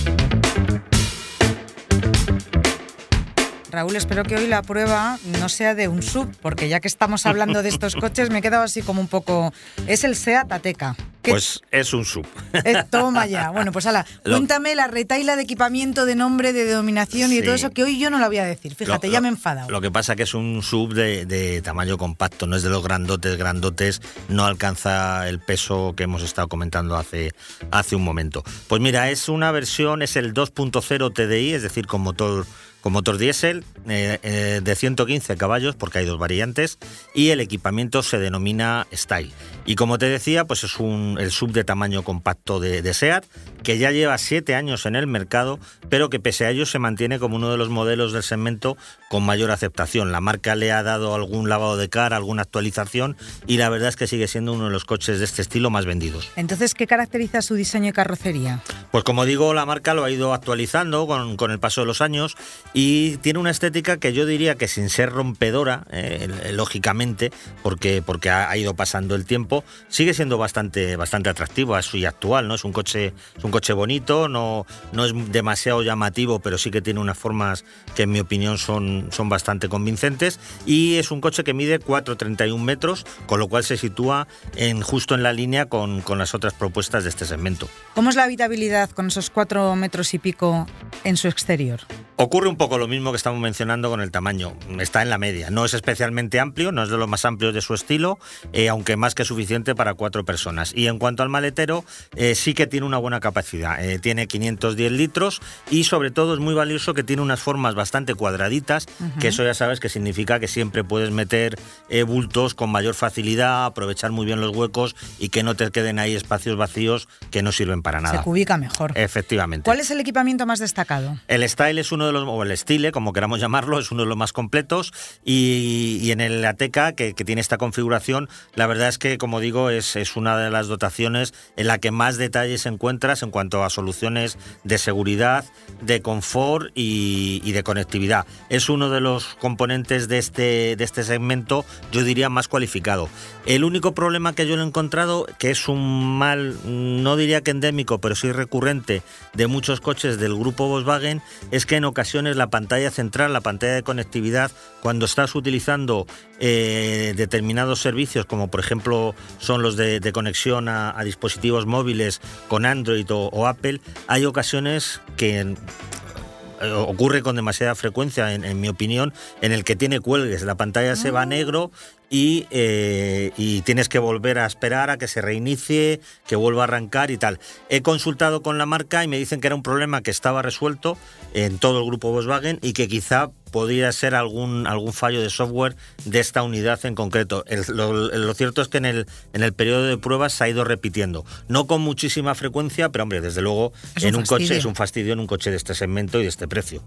Raúl, 3.70 3.96
espero 3.96 4.22
que 4.24 4.36
hoy 4.36 4.46
la 4.46 4.62
prueba 4.62 5.18
no 5.38 5.50
sea 5.50 5.74
de 5.74 5.88
un 5.88 6.02
sub, 6.02 6.34
porque 6.40 6.70
ya 6.70 6.80
que 6.80 6.88
estamos 6.88 7.26
hablando 7.26 7.62
de 7.62 7.68
estos 7.68 7.94
coches, 7.94 8.30
me 8.30 8.38
he 8.38 8.42
quedado 8.42 8.62
así 8.62 8.80
como 8.80 9.02
un 9.02 9.08
poco. 9.08 9.52
Es 9.86 10.04
el 10.04 10.16
SEAT 10.16 10.50
Ateca. 10.52 10.96
Pues 11.30 11.62
es 11.70 11.92
un 11.94 12.04
sub. 12.04 12.26
Eh, 12.52 12.82
toma 12.90 13.26
ya. 13.26 13.50
Bueno, 13.62 13.70
pues 13.70 13.86
ala, 13.86 14.06
cuéntame 14.24 14.74
la 14.74 14.86
retaila 14.88 15.36
de 15.36 15.42
equipamiento, 15.42 16.06
de 16.06 16.14
nombre, 16.14 16.52
de 16.52 16.64
denominación 16.64 17.32
y 17.32 17.36
de 17.36 17.42
todo 17.42 17.54
eso 17.54 17.70
que 17.70 17.84
hoy 17.84 17.98
yo 17.98 18.08
no 18.10 18.18
la 18.18 18.28
voy 18.28 18.38
a 18.38 18.44
decir. 18.44 18.74
Fíjate, 18.74 19.10
ya 19.10 19.20
me 19.20 19.28
he 19.28 19.30
enfadado. 19.30 19.70
Lo 19.70 19.80
que 19.80 19.90
pasa 19.90 20.16
que 20.16 20.22
es 20.22 20.34
un 20.34 20.62
sub 20.62 20.94
de, 20.94 21.60
tamaño 21.62 21.98
compacto, 21.98 22.46
no 22.46 22.56
es 22.56 22.62
de 22.62 22.70
los 22.70 22.82
grandotes, 22.82 23.36
grandotes, 23.36 24.00
no 24.28 24.44
alcanza 24.46 25.28
el 25.28 25.38
peso 25.38 25.94
que 25.96 26.04
hemos 26.04 26.22
estado 26.22 26.48
comentando 26.48 26.96
hace, 26.96 27.34
hace 27.70 27.94
un 27.94 28.02
momento. 28.02 28.42
Pues 28.68 28.80
mira, 28.80 29.10
es 29.10 29.28
una 29.28 29.52
versión, 29.52 30.02
es 30.02 30.16
el 30.16 30.32
2.0 30.34 31.12
TDI, 31.12 31.52
es 31.52 31.62
decir, 31.62 31.86
con 31.86 32.00
motor 32.00 32.46
con 32.82 32.92
motor 32.92 33.16
diésel 33.16 33.64
eh, 33.88 34.18
eh, 34.22 34.60
de 34.62 34.76
115 34.76 35.36
caballos, 35.36 35.76
porque 35.76 36.00
hay 36.00 36.04
dos 36.04 36.18
variantes, 36.18 36.78
y 37.14 37.30
el 37.30 37.40
equipamiento 37.40 38.02
se 38.02 38.18
denomina 38.18 38.86
Style. 38.92 39.32
Y 39.64 39.76
como 39.76 39.98
te 39.98 40.06
decía, 40.06 40.44
pues 40.44 40.64
es 40.64 40.78
un, 40.78 41.16
el 41.18 41.30
sub 41.30 41.52
de 41.52 41.64
tamaño 41.64 42.02
compacto 42.02 42.60
de, 42.60 42.82
de 42.82 42.92
SEAT, 42.92 43.24
que 43.62 43.78
ya 43.78 43.92
lleva 43.92 44.18
siete 44.18 44.54
años 44.56 44.84
en 44.84 44.96
el 44.96 45.06
mercado, 45.06 45.60
pero 45.88 46.10
que 46.10 46.18
pese 46.20 46.44
a 46.44 46.50
ello 46.50 46.66
se 46.66 46.80
mantiene 46.80 47.18
como 47.18 47.36
uno 47.36 47.50
de 47.50 47.56
los 47.56 47.68
modelos 47.68 48.12
del 48.12 48.24
segmento 48.24 48.76
con 49.12 49.26
mayor 49.26 49.50
aceptación. 49.50 50.10
La 50.10 50.22
marca 50.22 50.54
le 50.54 50.72
ha 50.72 50.82
dado 50.82 51.14
algún 51.14 51.50
lavado 51.50 51.76
de 51.76 51.90
cara, 51.90 52.16
alguna 52.16 52.40
actualización, 52.40 53.18
y 53.46 53.58
la 53.58 53.68
verdad 53.68 53.90
es 53.90 53.96
que 53.96 54.06
sigue 54.06 54.26
siendo 54.26 54.54
uno 54.54 54.64
de 54.64 54.70
los 54.70 54.86
coches 54.86 55.18
de 55.18 55.26
este 55.26 55.42
estilo 55.42 55.68
más 55.68 55.84
vendidos. 55.84 56.30
Entonces, 56.34 56.72
¿qué 56.72 56.86
caracteriza 56.86 57.42
su 57.42 57.54
diseño 57.54 57.90
y 57.90 57.92
carrocería? 57.92 58.62
Pues 58.90 59.04
como 59.04 59.26
digo, 59.26 59.52
la 59.52 59.66
marca 59.66 59.92
lo 59.92 60.04
ha 60.04 60.10
ido 60.10 60.32
actualizando 60.32 61.06
con, 61.06 61.36
con 61.36 61.50
el 61.50 61.58
paso 61.58 61.82
de 61.82 61.88
los 61.88 62.00
años 62.00 62.36
y 62.72 63.18
tiene 63.18 63.38
una 63.38 63.50
estética 63.50 63.98
que 63.98 64.14
yo 64.14 64.24
diría 64.24 64.54
que 64.54 64.66
sin 64.66 64.88
ser 64.88 65.10
rompedora, 65.10 65.84
eh, 65.90 66.50
lógicamente, 66.54 67.32
porque, 67.62 68.00
porque 68.00 68.30
ha, 68.30 68.56
ido 68.56 68.72
pasando 68.72 69.14
el 69.14 69.26
tiempo, 69.26 69.62
sigue 69.88 70.14
siendo 70.14 70.38
bastante, 70.38 70.96
bastante 70.96 71.28
atractivo, 71.28 71.78
y 71.92 72.04
actual, 72.06 72.48
¿no? 72.48 72.54
Es 72.54 72.64
un 72.64 72.72
coche, 72.72 73.12
es 73.36 73.44
un 73.44 73.50
coche 73.50 73.74
bonito, 73.74 74.28
no, 74.28 74.64
no 74.92 75.04
es 75.04 75.12
demasiado 75.32 75.82
llamativo, 75.82 76.38
pero 76.38 76.56
sí 76.56 76.70
que 76.70 76.80
tiene 76.80 77.00
unas 77.00 77.18
formas 77.18 77.66
que 77.94 78.04
en 78.04 78.10
mi 78.10 78.20
opinión 78.20 78.56
son, 78.56 79.01
son 79.10 79.28
bastante 79.28 79.68
convincentes 79.68 80.38
y 80.66 80.96
es 80.96 81.10
un 81.10 81.20
coche 81.20 81.44
que 81.44 81.54
mide 81.54 81.80
4,31 81.80 82.58
metros, 82.58 83.04
con 83.26 83.40
lo 83.40 83.48
cual 83.48 83.64
se 83.64 83.76
sitúa 83.76 84.28
en, 84.56 84.82
justo 84.82 85.14
en 85.14 85.22
la 85.22 85.32
línea 85.32 85.66
con, 85.66 86.00
con 86.00 86.18
las 86.18 86.34
otras 86.34 86.54
propuestas 86.54 87.04
de 87.04 87.10
este 87.10 87.24
segmento. 87.24 87.68
¿Cómo 87.94 88.10
es 88.10 88.16
la 88.16 88.24
habitabilidad 88.24 88.90
con 88.90 89.08
esos 89.08 89.30
4 89.30 89.74
metros 89.76 90.14
y 90.14 90.18
pico 90.18 90.66
en 91.04 91.16
su 91.16 91.28
exterior? 91.28 91.80
Ocurre 92.24 92.48
un 92.48 92.54
poco 92.54 92.78
lo 92.78 92.86
mismo 92.86 93.10
que 93.10 93.16
estamos 93.16 93.40
mencionando 93.40 93.90
con 93.90 94.00
el 94.00 94.12
tamaño. 94.12 94.52
Está 94.78 95.02
en 95.02 95.10
la 95.10 95.18
media. 95.18 95.50
No 95.50 95.64
es 95.64 95.74
especialmente 95.74 96.38
amplio, 96.38 96.70
no 96.70 96.84
es 96.84 96.88
de 96.88 96.96
los 96.96 97.08
más 97.08 97.24
amplios 97.24 97.52
de 97.52 97.60
su 97.60 97.74
estilo, 97.74 98.16
eh, 98.52 98.68
aunque 98.68 98.96
más 98.96 99.16
que 99.16 99.24
suficiente 99.24 99.74
para 99.74 99.94
cuatro 99.94 100.24
personas. 100.24 100.72
Y 100.72 100.86
en 100.86 101.00
cuanto 101.00 101.24
al 101.24 101.30
maletero, 101.30 101.84
eh, 102.14 102.36
sí 102.36 102.54
que 102.54 102.68
tiene 102.68 102.86
una 102.86 102.98
buena 102.98 103.18
capacidad. 103.18 103.84
Eh, 103.84 103.98
tiene 103.98 104.28
510 104.28 104.92
litros 104.92 105.42
y 105.68 105.82
sobre 105.82 106.12
todo 106.12 106.34
es 106.34 106.38
muy 106.38 106.54
valioso 106.54 106.94
que 106.94 107.02
tiene 107.02 107.22
unas 107.22 107.40
formas 107.40 107.74
bastante 107.74 108.14
cuadraditas, 108.14 108.86
que 109.18 109.26
eso 109.26 109.42
ya 109.42 109.54
sabes 109.54 109.80
que 109.80 109.88
significa 109.88 110.38
que 110.38 110.46
siempre 110.46 110.84
puedes 110.84 111.10
meter 111.10 111.58
bultos 112.06 112.54
con 112.54 112.70
mayor 112.70 112.94
facilidad, 112.94 113.64
aprovechar 113.64 114.12
muy 114.12 114.26
bien 114.26 114.40
los 114.40 114.54
huecos 114.54 114.94
y 115.18 115.30
que 115.30 115.42
no 115.42 115.56
te 115.56 115.68
queden 115.72 115.98
ahí 115.98 116.14
espacios 116.14 116.56
vacíos 116.56 117.08
que 117.32 117.42
no 117.42 117.50
sirven 117.50 117.82
para 117.82 118.00
nada. 118.00 118.18
Se 118.18 118.22
cubica 118.22 118.58
mejor. 118.58 118.92
Efectivamente. 118.94 119.64
¿Cuál 119.64 119.80
es 119.80 119.90
el 119.90 119.98
equipamiento 119.98 120.46
más 120.46 120.60
destacado? 120.60 121.18
El 121.26 121.48
Style 121.48 121.80
es 121.80 121.90
uno 121.90 122.06
de 122.06 122.11
los, 122.12 122.24
o 122.26 122.42
el 122.42 122.56
Style, 122.56 122.92
como 122.92 123.12
queramos 123.12 123.40
llamarlo, 123.40 123.78
es 123.78 123.90
uno 123.90 124.02
de 124.02 124.08
los 124.08 124.16
más 124.16 124.32
completos 124.32 124.92
y, 125.24 126.10
en 126.10 126.20
el 126.20 126.44
Ateca, 126.44 126.92
que, 126.92 127.12
tiene 127.14 127.40
esta 127.40 127.56
configuración, 127.56 128.28
la 128.54 128.66
verdad 128.66 128.88
es 128.88 128.98
que, 128.98 129.16
como 129.16 129.40
digo, 129.40 129.70
es, 129.70 129.96
una 130.16 130.36
de 130.36 130.50
las 130.50 130.66
dotaciones 130.66 131.34
en 131.56 131.66
la 131.66 131.78
que 131.78 131.90
más 131.90 132.18
detalles 132.18 132.66
encuentras 132.66 133.22
en 133.22 133.30
cuanto 133.30 133.62
a 133.62 133.70
soluciones 133.70 134.38
de 134.64 134.78
seguridad, 134.78 135.44
de 135.80 136.02
confort 136.02 136.70
y, 136.74 137.52
de 137.52 137.62
conectividad. 137.62 138.26
Es 138.48 138.68
uno 138.68 138.90
de 138.90 139.00
los 139.00 139.34
componentes 139.36 140.08
de 140.08 140.18
este, 140.18 140.76
de 140.76 140.84
este 140.84 141.04
segmento, 141.04 141.64
yo 141.92 142.02
diría, 142.02 142.28
más 142.28 142.48
cualificado. 142.48 143.08
El 143.46 143.64
único 143.64 143.92
problema 143.94 144.34
que 144.34 144.46
yo 144.46 144.56
he 144.56 144.62
encontrado, 144.62 145.26
que 145.38 145.50
es 145.50 145.68
un 145.68 146.18
mal, 146.18 146.56
no 146.64 147.16
diría 147.16 147.42
que 147.42 147.50
endémico, 147.50 148.00
pero 148.00 148.14
sí 148.14 148.30
recurrente 148.32 149.02
de 149.34 149.46
muchos 149.46 149.80
coches 149.80 150.18
del 150.18 150.34
grupo 150.34 150.68
Volkswagen, 150.68 151.22
es 151.50 151.66
que 151.66 151.76
en 151.76 151.84
ocasiones 151.92 152.36
la 152.36 152.48
pantalla 152.48 152.90
central, 152.90 153.32
la 153.32 153.42
pantalla 153.42 153.74
de 153.74 153.82
conectividad, 153.82 154.50
cuando 154.80 155.04
estás 155.04 155.34
utilizando 155.34 156.06
eh, 156.40 157.12
determinados 157.16 157.80
servicios, 157.80 158.24
como 158.26 158.48
por 158.48 158.60
ejemplo 158.60 159.14
son 159.38 159.62
los 159.62 159.76
de, 159.76 160.12
conexión 160.12 160.68
a, 160.68 161.00
dispositivos 161.04 161.66
móviles 161.66 162.20
con 162.48 162.66
Android 162.66 163.06
o, 163.10 163.46
Apple, 163.46 163.80
hay 164.08 164.24
ocasiones 164.24 165.00
que 165.16 165.40
eh, 165.40 166.70
ocurre 166.72 167.22
con 167.22 167.36
demasiada 167.36 167.74
frecuencia, 167.74 168.32
en, 168.32 168.60
mi 168.60 168.68
opinión, 168.68 169.12
en 169.42 169.52
el 169.52 169.64
que 169.64 169.76
tiene 169.76 170.00
cuelgues. 170.00 170.42
La 170.42 170.54
pantalla 170.54 170.96
se 170.96 171.10
va 171.10 171.20
a 171.20 171.22
ah. 171.24 171.26
negro 171.26 171.70
y, 172.12 172.46
eh, 172.50 173.32
y 173.38 173.62
tienes 173.62 173.88
que 173.88 173.98
volver 173.98 174.38
a 174.38 174.44
esperar 174.44 174.90
a 174.90 174.98
que 174.98 175.08
se 175.08 175.22
reinicie, 175.22 176.02
que 176.26 176.36
vuelva 176.36 176.60
a 176.60 176.64
arrancar 176.64 177.10
y 177.10 177.16
tal. 177.16 177.40
He 177.70 177.80
consultado 177.80 178.42
con 178.42 178.58
la 178.58 178.66
marca 178.66 179.02
y 179.02 179.08
me 179.08 179.16
dicen 179.18 179.40
que 179.40 179.46
era 179.46 179.56
un 179.56 179.62
problema 179.62 180.02
que 180.02 180.10
estaba 180.10 180.42
resuelto 180.42 180.98
en 181.32 181.56
todo 181.56 181.78
el 181.78 181.86
grupo 181.86 182.12
Volkswagen 182.12 182.58
y 182.60 182.74
que 182.74 182.86
quizá 182.86 183.30
podría 183.50 183.90
ser 183.92 184.14
algún, 184.14 184.66
algún 184.66 184.92
fallo 184.92 185.22
de 185.22 185.30
software 185.30 185.74
de 186.04 186.20
esta 186.20 186.42
unidad 186.42 186.84
en 186.84 186.94
concreto. 186.94 187.46
lo, 187.68 188.34
cierto 188.34 188.60
es 188.60 188.68
que 188.68 188.76
en 188.76 188.84
el, 188.84 189.06
en 189.32 189.42
el 189.42 189.54
periodo 189.54 189.86
de 189.86 189.96
pruebas 189.96 190.34
se 190.34 190.44
ha 190.44 190.48
ido 190.50 190.64
repitiendo. 190.64 191.24
No 191.48 191.66
con 191.66 191.80
muchísima 191.80 192.34
frecuencia, 192.34 192.90
pero 192.90 193.04
hombre, 193.04 193.22
desde 193.22 193.40
luego 193.40 193.72
en 194.02 194.16
un 194.16 194.26
coche 194.26 194.58
es 194.58 194.66
un 194.66 194.74
fastidio 194.74 195.14
en 195.14 195.20
un 195.20 195.26
coche 195.26 195.50
de 195.50 195.56
este 195.56 195.74
segmento 195.74 196.20
y 196.20 196.24
de 196.24 196.28
este 196.28 196.46
precio. 196.46 196.82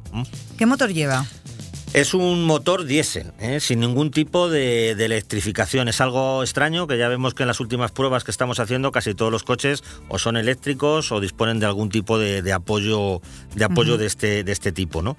¿Qué 0.56 0.68
motor 0.68 0.94
lleva? 0.94 1.26
Es 1.94 2.14
un 2.14 2.44
motor 2.44 2.84
diésel, 2.84 3.32
¿eh? 3.40 3.60
sin 3.62 3.80
ningún 3.80 4.12
tipo 4.12 4.50
de, 4.50 4.92
electrificación. 4.92 5.88
Es 5.88 6.02
algo 6.02 6.44
extraño 6.44 6.88
que 6.88 6.98
ya 6.98 7.08
vemos 7.08 7.34
que 7.34 7.44
en 7.44 7.48
las 7.48 7.60
últimas 7.60 7.92
pruebas 7.92 8.24
que 8.24 8.32
estamos 8.32 8.60
haciendo 8.60 8.92
casi 8.92 9.14
todos 9.14 9.32
los 9.32 9.44
coches 9.44 9.84
o 10.10 10.20
son 10.20 10.36
eléctricos 10.36 11.12
o 11.12 11.22
disponen 11.22 11.60
de 11.60 11.68
algún 11.68 11.90
tipo 11.90 12.20
de, 12.20 12.52
apoyo, 12.52 13.22
de, 13.56 13.64
apoyo 13.64 13.98
de, 13.98 14.08
este, 14.08 14.44
de 14.44 14.52
este 14.52 14.72
tipo. 14.74 15.02
¿no? 15.02 15.16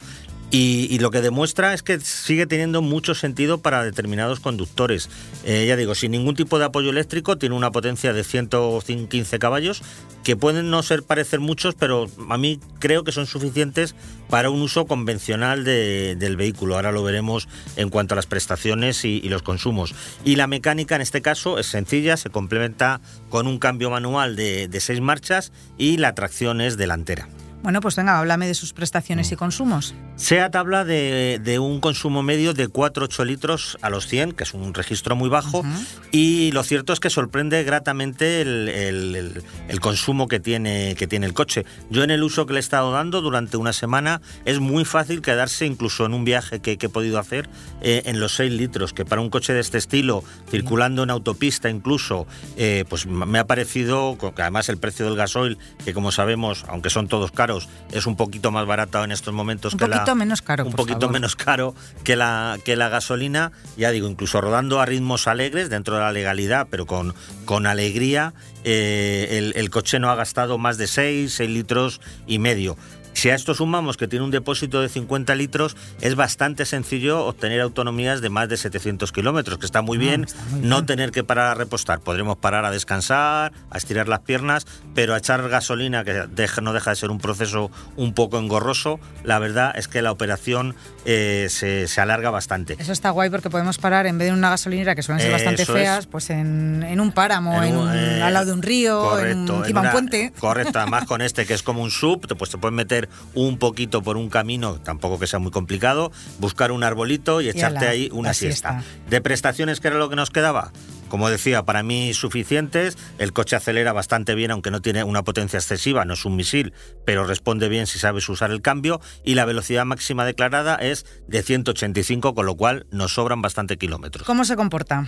Y, 0.51 0.99
lo 1.01 1.11
que 1.11 1.21
demuestra 1.21 1.75
es 1.75 1.83
que 1.83 1.99
sigue 2.01 2.47
teniendo 2.47 2.81
mucho 2.81 3.15
sentido 3.15 3.59
para 3.59 3.83
determinados 3.83 4.39
conductores. 4.39 5.11
Eh, 5.45 5.67
ya 5.67 5.77
digo, 5.77 5.95
sin 5.95 6.13
ningún 6.13 6.37
tipo 6.37 6.59
de 6.59 6.67
apoyo 6.67 6.91
eléctrico, 6.91 7.37
tiene 7.37 7.57
una 7.57 7.73
potencia 7.73 8.13
de 8.13 8.23
115 8.23 9.39
caballos, 9.41 9.83
que 10.23 10.37
pueden 10.37 10.71
no 10.71 10.83
ser 10.83 11.03
parecer 11.03 11.41
muchos, 11.41 11.75
pero 11.75 12.09
a 12.31 12.39
mí 12.39 12.61
creo 12.79 13.03
que 13.03 13.13
son 13.13 13.27
suficientes 13.27 13.97
para 14.31 14.49
un 14.49 14.63
uso 14.63 14.87
convencional 14.87 15.65
del 15.65 16.37
vehículo. 16.37 16.77
Ahora 16.77 16.93
lo 16.93 17.03
veremos 17.03 17.49
en 17.77 17.91
cuanto 17.91 18.15
a 18.15 18.17
las 18.17 18.27
prestaciones 18.27 19.05
y, 19.05 19.21
los 19.29 19.43
consumos. 19.43 19.95
Y 20.25 20.37
la 20.37 20.47
mecánica 20.47 20.95
en 20.95 21.03
este 21.03 21.23
caso 21.23 21.59
es 21.59 21.67
sencilla, 21.67 22.17
se 22.17 22.31
complementa 22.31 23.01
con 23.31 23.49
un 23.49 23.59
cambio 23.59 23.91
manual 23.91 24.37
de, 24.37 24.69
de 24.69 24.81
seis 24.81 25.01
marchas 25.01 25.53
y 25.77 25.97
la 25.97 26.15
tracción 26.15 26.61
es 26.61 26.77
delantera. 26.77 27.29
Bueno, 27.63 27.81
pues 27.81 27.97
venga, 27.97 28.19
háblame 28.19 28.47
de 28.47 28.55
sus 28.55 28.73
prestaciones 28.73 29.31
y 29.33 29.35
mm. 29.35 29.39
consumos. 29.39 29.95
SEAT 30.17 30.55
habla 30.57 30.85
de, 30.85 31.59
un 31.61 31.81
consumo 31.81 32.23
medio 32.23 32.55
de 32.55 32.69
4-8 32.69 33.25
litros 33.27 33.77
a 33.83 33.91
los 33.91 34.07
100, 34.07 34.33
que 34.33 34.45
es 34.45 34.55
un 34.55 34.73
registro 34.73 35.15
muy 35.15 35.29
bajo, 35.29 35.63
y 36.11 36.53
lo 36.53 36.63
cierto 36.63 36.93
es 36.93 37.01
que 37.01 37.11
sorprende 37.11 37.65
gratamente 37.65 38.41
el, 38.41 39.43
consumo 39.81 40.27
que 40.27 40.41
tiene, 40.41 40.95
que 40.97 41.07
tiene 41.07 41.27
el 41.27 41.35
coche. 41.35 41.67
Yo 41.91 42.03
en 42.03 42.11
el 42.11 42.23
uso 42.23 42.47
que 42.47 42.55
le 42.55 42.59
he 42.59 42.61
estado 42.61 42.93
dando 42.93 43.21
durante 43.21 43.57
una 43.57 43.73
semana 43.73 44.21
es 44.45 44.59
muy 44.59 44.85
fácil 44.85 45.21
quedarse, 45.21 45.67
incluso 45.67 46.07
en 46.07 46.15
un 46.15 46.25
viaje 46.25 46.61
que, 46.61 46.79
he 46.81 46.89
podido 46.89 47.19
hacer, 47.19 47.49
eh, 47.83 48.03
en 48.07 48.21
los 48.21 48.37
6 48.37 48.53
litros, 48.53 48.93
que 48.93 49.05
para 49.05 49.21
un 49.21 49.29
coche 49.29 49.53
de 49.53 49.61
este 49.61 49.77
estilo, 49.77 50.25
circulando 50.49 51.03
en 51.03 51.11
autopista 51.11 51.69
incluso, 51.69 52.27
eh, 52.57 52.85
pues 52.89 53.07
me 53.07 53.39
ha 53.39 53.47
parecido, 53.47 54.17
que 54.19 54.43
además 54.43 54.69
el 54.69 54.79
precio 54.79 55.05
del 55.05 55.17
gasoil, 55.17 55.59
que 55.85 55.93
como 55.93 56.13
sabemos, 56.13 56.65
aunque 56.69 56.91
son 56.91 57.09
todos 57.09 57.33
caros, 57.33 57.46
es 57.93 58.07
un 58.07 58.17
poquito 58.17 58.51
más 58.51 58.67
barato 58.67 59.03
en 59.05 59.13
estos 59.13 59.33
momentos 59.33 59.73
un 59.75 59.79
que 59.79 59.87
poquito 59.87 60.15
menos 60.15 60.43
caro, 60.43 60.65
un 60.65 60.73
poquito 60.73 61.09
menos 61.09 61.37
caro 61.37 61.75
que 62.05 62.17
la 62.17 62.59
que 62.65 62.77
la 62.77 62.89
gasolina. 62.89 63.53
Ya 63.77 63.91
digo, 63.91 64.09
incluso 64.09 64.41
rodando 64.41 64.81
a 64.81 64.87
ritmos 64.87 65.27
alegres 65.27 65.71
dentro 65.71 65.97
de 65.97 66.01
la 66.03 66.13
legalidad, 66.13 66.69
pero 66.71 66.87
con 66.87 67.15
con 67.45 67.67
alegría, 67.67 68.35
eh, 68.65 69.29
el, 69.39 69.53
el, 69.57 69.71
coche 69.71 69.99
no 69.99 70.11
ha 70.11 70.15
gastado 70.17 70.59
más 70.59 70.79
de 70.79 70.87
6, 70.87 71.33
6 71.33 71.51
litros 71.51 72.01
y 72.27 72.39
medio. 72.39 72.77
Si 73.17 73.31
a 73.31 73.35
esto 73.35 73.55
sumamos 73.55 73.97
que 73.97 74.09
tiene 74.09 74.27
un 74.27 74.31
depósito 74.31 74.83
de 74.83 74.91
50 74.91 75.35
litros, 75.37 75.75
es 76.03 76.17
bastante 76.17 76.67
sencillo 76.67 77.25
obtener 77.25 77.63
autonomías 77.63 78.21
de 78.21 78.29
más 78.29 78.47
de 78.51 78.59
700 78.59 79.11
kilómetros, 79.11 79.59
que 79.59 79.65
está 79.65 79.81
muy, 79.81 79.97
ah, 79.97 80.01
bien, 80.01 80.27
no 80.61 80.85
tener 80.85 81.13
que 81.13 81.25
parar 81.25 81.47
a 81.47 81.55
repostar. 81.55 82.01
Podremos 82.01 82.37
parar 82.37 82.67
a 82.67 82.71
descansar, 82.71 83.55
a 83.71 83.79
estirar 83.79 84.07
las 84.07 84.21
piernas, 84.21 84.67
pero 84.95 85.15
a 85.15 85.19
echar 85.19 85.49
gasolina, 85.49 86.05
que 86.05 86.27
no 86.61 86.75
deja 86.75 86.91
de 86.91 86.97
ser 86.97 87.11
un 87.11 87.17
proceso 87.17 87.71
un 87.97 88.13
poco 88.13 88.39
engorroso, 88.39 89.01
la 89.25 89.39
verdad 89.39 89.73
es 89.79 89.89
que 89.89 90.03
la 90.03 90.13
operación 90.13 90.75
eh, 91.07 91.47
se, 91.49 91.87
alarga 91.99 92.29
bastante. 92.29 92.77
Eso 92.79 92.93
está 92.93 93.09
guay 93.09 93.31
porque 93.31 93.49
podemos 93.49 93.79
parar 93.79 94.07
en 94.07 94.19
vez 94.19 94.29
de 94.29 94.35
una 94.35 94.51
gasolinera 94.51 94.95
que 94.95 95.03
suelen 95.03 95.23
ser 95.23 95.33
bastante 95.33 95.65
feas, 95.65 96.07
pues 96.07 96.29
en, 96.29 97.01
un 97.01 97.13
páramo, 97.13 97.63
en 97.63 97.77
eh, 97.95 98.23
al 98.23 98.35
lado 98.35 98.47
de 98.47 98.53
un 98.53 98.63
río, 98.63 99.19
en, 99.19 99.51
un, 99.51 99.51
un 99.51 99.91
puente. 99.91 100.35
Correcto, 100.39 100.81
además 100.81 101.05
con 101.09 101.23
este 101.23 101.47
que 101.47 101.55
es 101.55 101.63
como 101.63 101.83
un 101.83 101.91
sub, 101.91 102.21
pues 102.37 102.51
te 102.51 102.59
puedes 102.59 102.77
meter 102.77 103.06
un 103.35 103.59
poquito 103.59 104.03
por 104.03 104.17
un 104.17 104.31
camino, 104.31 104.81
tampoco 104.81 105.19
que 105.19 105.27
sea 105.27 105.39
muy 105.39 105.51
complicado, 105.51 106.13
buscar 106.39 106.73
un 106.73 106.85
arbolito 106.85 107.41
y 107.41 107.49
echarte 107.49 107.87
ahí 107.87 108.09
una 108.13 108.35
siesta. 108.35 108.83
De 109.09 109.21
prestaciones, 109.21 109.81
¿qué 109.81 109.89
era 109.89 109.99
lo 109.99 110.09
que 110.09 110.17
nos 110.17 110.31
quedaba? 110.31 110.73
Como 111.09 111.31
decía, 111.31 111.65
para 111.65 111.83
mí 111.83 112.15
suficientes. 112.15 112.99
El 113.19 113.33
coche 113.33 113.57
acelera 113.57 113.93
bastante 113.93 114.35
bien, 114.35 114.51
aunque 114.51 114.71
no 114.71 114.83
tiene 114.83 115.05
una 115.05 115.23
potencia 115.23 115.59
excesiva, 115.59 116.05
no 116.05 116.15
es 116.15 116.25
un 116.25 116.37
misil, 116.37 116.73
pero 117.05 117.25
responde 117.25 117.69
bien 117.69 117.87
si 117.87 117.99
sabes 117.99 118.29
usar 118.29 118.51
el 118.51 118.61
cambio. 118.61 119.01
Y 119.25 119.35
la 119.35 119.45
velocidad 119.45 119.85
máxima 119.85 120.25
declarada 120.25 120.77
es 120.77 121.07
de 121.29 121.43
185, 121.43 122.35
con 122.35 122.47
lo 122.47 122.57
cual 122.57 122.87
nos 122.91 123.15
sobran 123.15 123.43
bastante 123.43 123.77
kilómetros. 123.77 124.27
¿Cómo 124.27 124.45
se 124.45 124.57
comporta? 124.57 125.07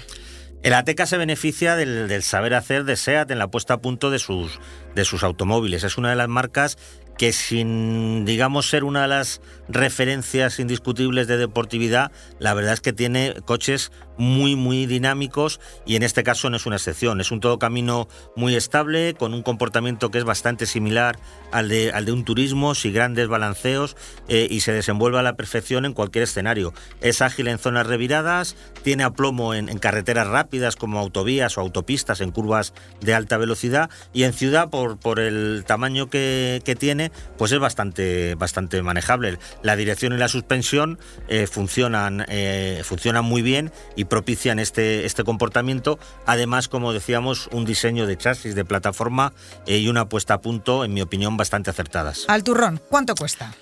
El 0.62 0.74
Ateca 0.74 1.06
se 1.06 1.16
beneficia 1.16 1.76
del, 1.76 2.08
del, 2.08 2.22
saber 2.24 2.54
hacer 2.54 2.84
de 2.84 2.96
SEAT 2.96 3.30
en 3.30 3.38
la 3.38 3.48
puesta 3.48 3.74
a 3.74 3.80
punto 3.80 4.10
de 4.10 4.18
sus, 4.18 4.58
de 4.96 5.04
sus 5.04 5.22
automóviles. 5.22 5.84
Es 5.84 5.98
una 5.98 6.10
de 6.10 6.16
las 6.16 6.28
marcas 6.28 6.78
que 7.18 7.32
sin, 7.32 8.24
digamos, 8.24 8.70
ser 8.70 8.84
una 8.84 9.02
de 9.02 9.08
las 9.08 9.42
referencias 9.68 10.58
indiscutibles 10.60 11.26
de 11.26 11.36
deportividad, 11.36 12.12
la 12.38 12.54
verdad 12.54 12.74
es 12.74 12.80
que 12.80 12.92
tiene 12.92 13.34
coches 13.44 13.90
muy, 14.18 14.56
muy 14.56 14.86
dinámicos 14.86 15.60
y 15.86 15.96
en 15.96 16.02
este 16.02 16.22
caso 16.22 16.50
no 16.50 16.56
es 16.56 16.66
una 16.66 16.76
excepción. 16.76 17.20
Es 17.20 17.30
un 17.30 17.40
todo 17.40 17.58
camino 17.58 18.08
muy 18.36 18.54
estable, 18.54 19.14
con 19.14 19.32
un 19.32 19.42
comportamiento 19.42 20.10
que 20.10 20.18
es 20.18 20.24
bastante 20.24 20.66
similar 20.66 21.18
al 21.52 21.68
de, 21.68 21.92
al 21.92 22.04
de 22.04 22.12
un 22.12 22.24
turismo, 22.24 22.74
sin 22.74 22.92
grandes 22.92 23.28
balanceos 23.28 23.96
eh, 24.28 24.46
y 24.50 24.60
se 24.60 24.72
desenvuelve 24.72 25.18
a 25.18 25.22
la 25.22 25.36
perfección 25.36 25.84
en 25.84 25.94
cualquier 25.94 26.24
escenario. 26.24 26.74
Es 27.00 27.22
ágil 27.22 27.48
en 27.48 27.58
zonas 27.58 27.86
reviradas, 27.86 28.56
tiene 28.82 29.04
aplomo 29.04 29.54
en, 29.54 29.68
en 29.68 29.78
carreteras 29.78 30.26
rápidas 30.26 30.76
como 30.76 30.98
autovías 30.98 31.56
o 31.56 31.60
autopistas 31.60 32.20
en 32.20 32.30
curvas 32.30 32.74
de 33.00 33.14
alta 33.14 33.36
velocidad 33.36 33.90
y 34.12 34.24
en 34.24 34.32
ciudad, 34.32 34.68
por, 34.70 34.98
por 34.98 35.20
el 35.20 35.64
tamaño 35.66 36.10
que, 36.10 36.62
que 36.64 36.76
tiene, 36.76 37.12
pues 37.36 37.52
es 37.52 37.58
bastante, 37.58 38.34
bastante 38.34 38.82
manejable. 38.82 39.38
La 39.62 39.76
dirección 39.76 40.12
y 40.12 40.16
la 40.16 40.28
suspensión 40.28 40.98
eh, 41.28 41.46
funcionan, 41.46 42.24
eh, 42.28 42.82
funcionan 42.84 43.24
muy 43.24 43.42
bien 43.42 43.72
propician 44.08 44.58
este, 44.58 45.06
este 45.06 45.24
comportamiento. 45.24 45.98
Además, 46.26 46.68
como 46.68 46.92
decíamos, 46.92 47.48
un 47.52 47.64
diseño 47.64 48.06
de 48.06 48.16
chasis, 48.16 48.54
de 48.54 48.64
plataforma 48.64 49.32
eh, 49.66 49.78
y 49.78 49.88
una 49.88 50.08
puesta 50.08 50.34
a 50.34 50.40
punto, 50.40 50.84
en 50.84 50.94
mi 50.94 51.02
opinión, 51.02 51.36
bastante 51.36 51.70
acertadas. 51.70 52.24
Al 52.28 52.42
turrón, 52.42 52.80
¿cuánto 52.88 53.14
cuesta? 53.14 53.52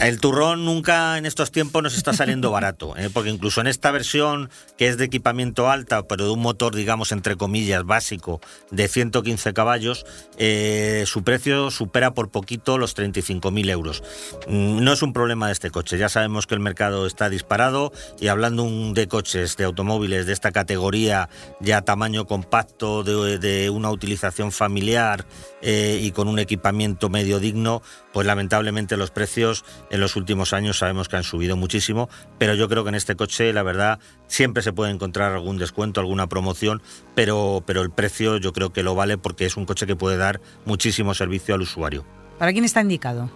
El 0.00 0.18
turrón 0.18 0.64
nunca 0.64 1.16
en 1.18 1.24
estos 1.24 1.52
tiempos 1.52 1.80
nos 1.80 1.96
está 1.96 2.12
saliendo 2.12 2.50
barato, 2.50 2.96
¿eh? 2.96 3.10
porque 3.12 3.30
incluso 3.30 3.60
en 3.60 3.68
esta 3.68 3.92
versión 3.92 4.50
que 4.76 4.88
es 4.88 4.98
de 4.98 5.04
equipamiento 5.04 5.70
alta, 5.70 6.08
pero 6.08 6.24
de 6.24 6.30
un 6.32 6.40
motor, 6.40 6.74
digamos, 6.74 7.12
entre 7.12 7.36
comillas, 7.36 7.84
básico, 7.84 8.40
de 8.72 8.88
115 8.88 9.54
caballos, 9.54 10.04
eh, 10.36 11.04
su 11.06 11.22
precio 11.22 11.70
supera 11.70 12.12
por 12.12 12.30
poquito 12.30 12.76
los 12.76 12.96
35.000 12.96 13.70
euros. 13.70 14.02
Mm, 14.48 14.82
no 14.82 14.92
es 14.92 15.02
un 15.02 15.12
problema 15.12 15.46
de 15.46 15.52
este 15.52 15.70
coche, 15.70 15.96
ya 15.96 16.08
sabemos 16.08 16.48
que 16.48 16.54
el 16.54 16.60
mercado 16.60 17.06
está 17.06 17.28
disparado 17.28 17.92
y 18.20 18.26
hablando 18.26 18.68
de 18.92 19.06
coches, 19.06 19.56
de 19.56 19.62
automóviles 19.62 20.26
de 20.26 20.32
esta 20.32 20.50
categoría, 20.50 21.28
ya 21.60 21.82
tamaño 21.82 22.26
compacto, 22.26 23.04
de, 23.04 23.70
una 23.70 23.90
utilización 23.90 24.50
familiar 24.50 25.24
eh, 25.62 26.00
y 26.02 26.10
con 26.10 26.26
un 26.26 26.40
equipamiento 26.40 27.08
medio 27.10 27.38
digno, 27.38 27.80
pues 28.12 28.26
lamentablemente 28.26 28.96
los 28.96 29.10
precios 29.10 29.64
en 29.90 30.00
los 30.00 30.16
últimos 30.16 30.52
años 30.52 30.78
sabemos 30.78 31.08
que 31.08 31.16
han 31.16 31.24
subido 31.24 31.56
muchísimo, 31.56 32.08
pero 32.38 32.54
yo 32.54 32.68
creo 32.68 32.84
que 32.84 32.88
en 32.88 32.94
este 32.94 33.16
coche, 33.16 33.52
la 33.52 33.62
verdad, 33.62 33.98
siempre 34.26 34.62
se 34.62 34.72
puede 34.72 34.92
encontrar 34.92 35.32
algún 35.32 35.58
descuento, 35.58 36.00
alguna 36.00 36.28
promoción, 36.28 36.82
pero, 37.14 37.62
pero 37.66 37.82
el 37.82 37.90
precio 37.90 38.38
yo 38.38 38.52
creo 38.52 38.72
que 38.72 38.82
lo 38.82 38.94
vale 38.94 39.18
porque 39.18 39.46
es 39.46 39.56
un 39.56 39.66
coche 39.66 39.86
que 39.86 39.96
puede 39.96 40.16
dar 40.16 40.40
muchísimo 40.64 41.14
servicio 41.14 41.54
al 41.54 41.62
usuario. 41.62 42.04
¿Para 42.38 42.52
quién 42.52 42.64
está 42.64 42.80
indicado? 42.80 43.30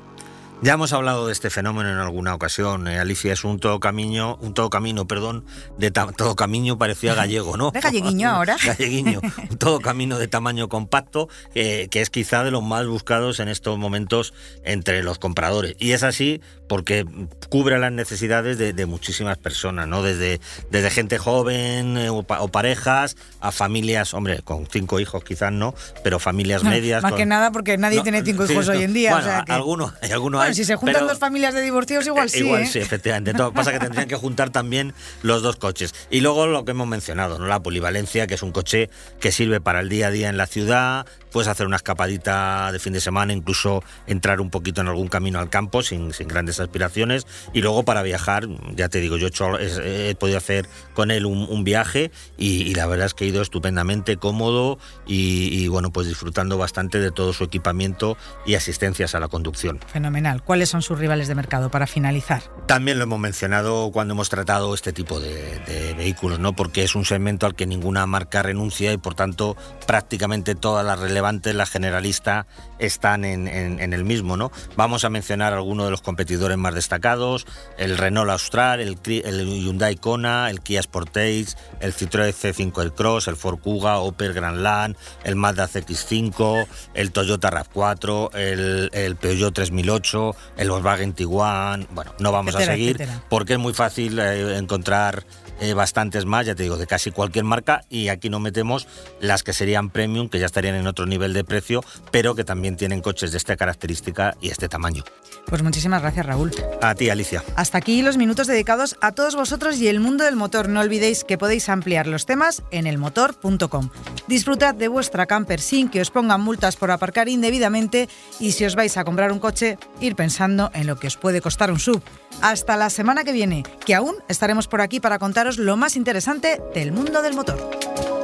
Ya 0.60 0.72
hemos 0.72 0.92
hablado 0.92 1.28
de 1.28 1.32
este 1.32 1.50
fenómeno 1.50 1.88
en 1.90 1.98
alguna 1.98 2.34
ocasión. 2.34 2.88
Eh, 2.88 2.98
Alicia 2.98 3.32
es 3.32 3.44
un 3.44 3.60
todo 3.60 3.78
camino, 3.78 4.36
un 4.40 4.54
todo 4.54 4.70
camino, 4.70 5.06
perdón, 5.06 5.44
de 5.78 5.92
todo 5.92 6.34
camino 6.34 6.76
parecía 6.76 7.14
gallego, 7.14 7.56
¿no? 7.56 7.70
De 7.78 7.80
galleguiño 7.80 8.28
ahora. 8.34 8.56
galleguiño, 8.64 9.20
un 9.50 9.56
todo 9.56 9.80
camino 9.80 10.18
de 10.18 10.26
tamaño 10.26 10.68
compacto, 10.68 11.28
que 11.54 11.88
es 11.92 12.10
quizá 12.10 12.42
de 12.42 12.50
los 12.50 12.64
más 12.64 12.86
buscados 12.86 13.38
en 13.38 13.48
estos 13.48 13.78
momentos 13.78 14.34
entre 14.64 15.04
los 15.04 15.20
compradores. 15.20 15.76
Y 15.78 15.92
es 15.92 16.02
así 16.02 16.40
porque 16.68 17.06
cubre 17.48 17.78
las 17.78 17.90
necesidades 17.90 18.58
de, 18.58 18.86
muchísimas 18.86 19.38
personas, 19.38 19.88
¿no? 19.88 20.02
Desde, 20.02 20.40
desde 20.70 20.90
gente 20.90 21.18
joven 21.18 21.96
eh, 21.98 22.10
o, 22.10 22.22
parejas 22.22 23.16
a 23.40 23.50
familias, 23.50 24.14
hombre, 24.14 24.42
con 24.42 24.66
cinco 24.66 25.00
hijos 25.00 25.24
quizás 25.24 25.52
no, 25.52 25.74
pero 26.04 26.18
familias 26.18 26.62
medias. 26.62 27.02
Más 27.02 27.14
que 27.14 27.26
nada 27.26 27.50
porque 27.50 27.76
nadie 27.78 28.02
tiene 28.02 28.22
cinco 28.22 28.44
hijos 28.44 28.68
hoy 28.68 28.82
en 28.82 28.92
día. 28.92 29.12
Bueno, 29.12 29.44
algunos, 29.48 29.94
hay 30.02 30.12
algunos 30.12 30.42
Bueno, 30.48 30.54
si 30.54 30.64
se 30.64 30.76
juntan 30.76 31.06
dos 31.06 31.18
familias 31.18 31.54
de 31.54 31.62
divorcios, 31.62 32.06
igual 32.06 32.26
eh, 32.26 32.30
sí. 32.30 32.38
Igual 32.38 32.62
¿eh? 32.62 32.66
sí, 32.66 32.78
efectivamente. 32.78 33.34
Todo, 33.34 33.52
pasa 33.52 33.72
que 33.72 33.78
tendrían 33.78 34.08
que 34.08 34.16
juntar 34.16 34.50
también 34.50 34.94
los 35.22 35.42
dos 35.42 35.56
coches. 35.56 35.94
Y 36.10 36.20
luego 36.20 36.46
lo 36.46 36.64
que 36.64 36.72
hemos 36.72 36.88
mencionado, 36.88 37.38
¿no? 37.38 37.46
La 37.46 37.62
polivalencia, 37.62 38.26
que 38.26 38.34
es 38.34 38.42
un 38.42 38.52
coche 38.52 38.90
que 39.20 39.32
sirve 39.32 39.60
para 39.60 39.80
el 39.80 39.88
día 39.88 40.08
a 40.08 40.10
día 40.10 40.28
en 40.28 40.36
la 40.36 40.46
ciudad, 40.46 41.06
puedes 41.30 41.48
hacer 41.48 41.66
una 41.66 41.76
escapadita 41.76 42.72
de 42.72 42.78
fin 42.78 42.92
de 42.92 43.00
semana, 43.00 43.32
incluso 43.32 43.82
entrar 44.06 44.40
un 44.40 44.50
poquito 44.50 44.80
en 44.80 44.88
algún 44.88 45.08
camino 45.08 45.38
al 45.38 45.50
campo 45.50 45.82
sin, 45.82 46.12
sin 46.12 46.28
grandes 46.28 46.60
aspiraciones. 46.60 47.26
Y 47.52 47.60
luego 47.60 47.84
para 47.84 48.02
viajar, 48.02 48.48
ya 48.74 48.88
te 48.88 49.00
digo, 49.00 49.16
yo 49.16 49.26
he, 49.26 49.28
hecho, 49.28 49.58
he, 49.58 50.10
he 50.10 50.14
podido 50.14 50.38
hacer 50.38 50.68
con 50.94 51.10
él 51.10 51.26
un, 51.26 51.46
un 51.48 51.64
viaje 51.64 52.10
y, 52.36 52.62
y, 52.62 52.74
la 52.74 52.86
verdad 52.86 53.06
es 53.06 53.14
que 53.14 53.24
he 53.24 53.28
ido 53.28 53.42
estupendamente 53.42 54.16
cómodo 54.16 54.78
y, 55.06 55.48
y, 55.52 55.68
bueno, 55.68 55.90
pues 55.90 56.06
disfrutando 56.06 56.58
bastante 56.58 56.98
de 56.98 57.10
todo 57.10 57.32
su 57.32 57.44
equipamiento 57.44 58.16
y 58.46 58.54
asistencias 58.54 59.14
a 59.14 59.20
la 59.20 59.28
conducción. 59.28 59.80
Fenomenal. 59.86 60.37
¿Cuáles 60.44 60.68
son 60.68 60.82
sus 60.82 60.98
rivales 60.98 61.28
de 61.28 61.34
mercado 61.34 61.70
para 61.70 61.86
finalizar? 61.86 62.42
También 62.66 62.98
lo 62.98 63.04
hemos 63.04 63.18
mencionado 63.18 63.90
cuando 63.92 64.14
hemos 64.14 64.28
tratado 64.28 64.74
este 64.74 64.92
tipo 64.92 65.20
de, 65.20 65.94
vehículos, 65.96 66.38
¿no? 66.38 66.54
Porque 66.54 66.84
es 66.84 66.94
un 66.94 67.04
segmento 67.04 67.46
al 67.46 67.54
que 67.54 67.66
ninguna 67.66 68.06
marca 68.06 68.42
renuncia 68.42 68.92
y 68.92 68.98
por 68.98 69.14
tanto 69.14 69.56
prácticamente 69.86 70.54
todas 70.54 70.84
las 70.84 70.98
relevantes, 70.98 71.54
la 71.54 71.66
generalista, 71.66 72.46
están 72.78 73.24
en, 73.24 73.48
el 73.48 74.04
mismo. 74.04 74.36
¿no? 74.36 74.52
Vamos 74.76 75.04
a 75.04 75.10
mencionar 75.10 75.52
algunos 75.52 75.86
de 75.86 75.90
los 75.90 76.02
competidores 76.02 76.56
más 76.56 76.74
destacados, 76.74 77.46
el 77.78 77.96
Renault 77.98 78.30
Austral, 78.30 78.80
el, 78.80 78.98
Hyundai 79.00 79.96
Kona, 79.96 80.50
el 80.50 80.60
Kia 80.60 80.82
Sportage, 80.82 81.48
el 81.80 81.94
Citroën 81.94 82.32
C5 82.32 82.82
el 82.82 82.92
Cross, 82.92 83.28
el 83.28 83.36
Ford 83.36 83.58
Kuga, 83.58 83.98
Opel 83.98 84.32
Grandland, 84.32 84.96
el 85.24 85.36
Mazda 85.36 85.68
CX5, 85.68 86.66
el 86.94 87.12
Toyota 87.12 87.50
RAV4, 87.50 88.34
el, 88.34 88.90
el 88.92 89.16
Peugeot 89.16 89.54
3008, 89.54 90.27
el 90.56 90.70
Volkswagen 90.70 91.12
Tiguan. 91.12 91.86
Bueno, 91.90 92.12
no 92.18 92.32
vamos 92.32 92.54
etcétera, 92.54 92.72
a 92.72 92.76
seguir 92.76 92.96
etcétera. 93.00 93.22
porque 93.28 93.52
es 93.54 93.58
muy 93.58 93.72
fácil 93.74 94.18
eh, 94.18 94.56
encontrar 94.56 95.24
eh, 95.60 95.74
bastantes 95.74 96.24
más, 96.26 96.46
ya 96.46 96.54
te 96.54 96.62
digo, 96.62 96.76
de 96.76 96.86
casi 96.86 97.10
cualquier 97.10 97.44
marca 97.44 97.84
y 97.88 98.08
aquí 98.08 98.30
no 98.30 98.40
metemos 98.40 98.86
las 99.20 99.42
que 99.42 99.52
serían 99.52 99.90
premium, 99.90 100.28
que 100.28 100.38
ya 100.38 100.46
estarían 100.46 100.74
en 100.74 100.86
otro 100.86 101.06
nivel 101.06 101.32
de 101.32 101.44
precio, 101.44 101.82
pero 102.10 102.34
que 102.34 102.44
también 102.44 102.76
tienen 102.76 103.00
coches 103.00 103.32
de 103.32 103.38
esta 103.38 103.56
característica 103.56 104.36
y 104.40 104.50
este 104.50 104.68
tamaño. 104.68 105.04
Pues 105.46 105.62
muchísimas 105.62 106.02
gracias, 106.02 106.26
Raúl. 106.26 106.52
A 106.82 106.94
ti, 106.94 107.08
Alicia. 107.08 107.42
Hasta 107.56 107.78
aquí 107.78 108.02
los 108.02 108.16
minutos 108.16 108.46
dedicados 108.46 108.96
a 109.00 109.12
todos 109.12 109.34
vosotros 109.34 109.78
y 109.78 109.88
el 109.88 110.00
mundo 110.00 110.24
del 110.24 110.36
motor. 110.36 110.68
No 110.68 110.80
olvidéis 110.80 111.24
que 111.24 111.38
podéis 111.38 111.68
ampliar 111.68 112.06
los 112.06 112.26
temas 112.26 112.62
en 112.70 112.86
elmotor.com. 112.86 113.90
Disfrutad 114.26 114.74
de 114.74 114.88
vuestra 114.88 115.26
camper 115.26 115.60
sin 115.60 115.88
que 115.88 116.02
os 116.02 116.10
pongan 116.10 116.42
multas 116.42 116.76
por 116.76 116.90
aparcar 116.90 117.28
indebidamente 117.28 118.08
y 118.38 118.52
si 118.52 118.64
os 118.64 118.74
vais 118.74 118.96
a 118.96 119.04
comprar 119.04 119.32
un 119.32 119.38
coche, 119.38 119.78
ir 120.00 120.16
pensando 120.16 120.70
en 120.74 120.86
lo 120.86 120.98
que 120.98 121.06
os 121.06 121.16
puede 121.16 121.40
costar 121.40 121.70
un 121.70 121.80
sub. 121.80 122.02
Hasta 122.42 122.76
la 122.76 122.90
semana 122.90 123.24
que 123.24 123.32
viene, 123.32 123.64
que 123.84 123.94
aún 123.94 124.14
estaremos 124.28 124.68
por 124.68 124.80
aquí 124.80 125.00
para 125.00 125.18
lo 125.56 125.78
más 125.78 125.96
interesante 125.96 126.60
del 126.74 126.92
mundo 126.92 127.22
del 127.22 127.34
motor. 127.34 128.17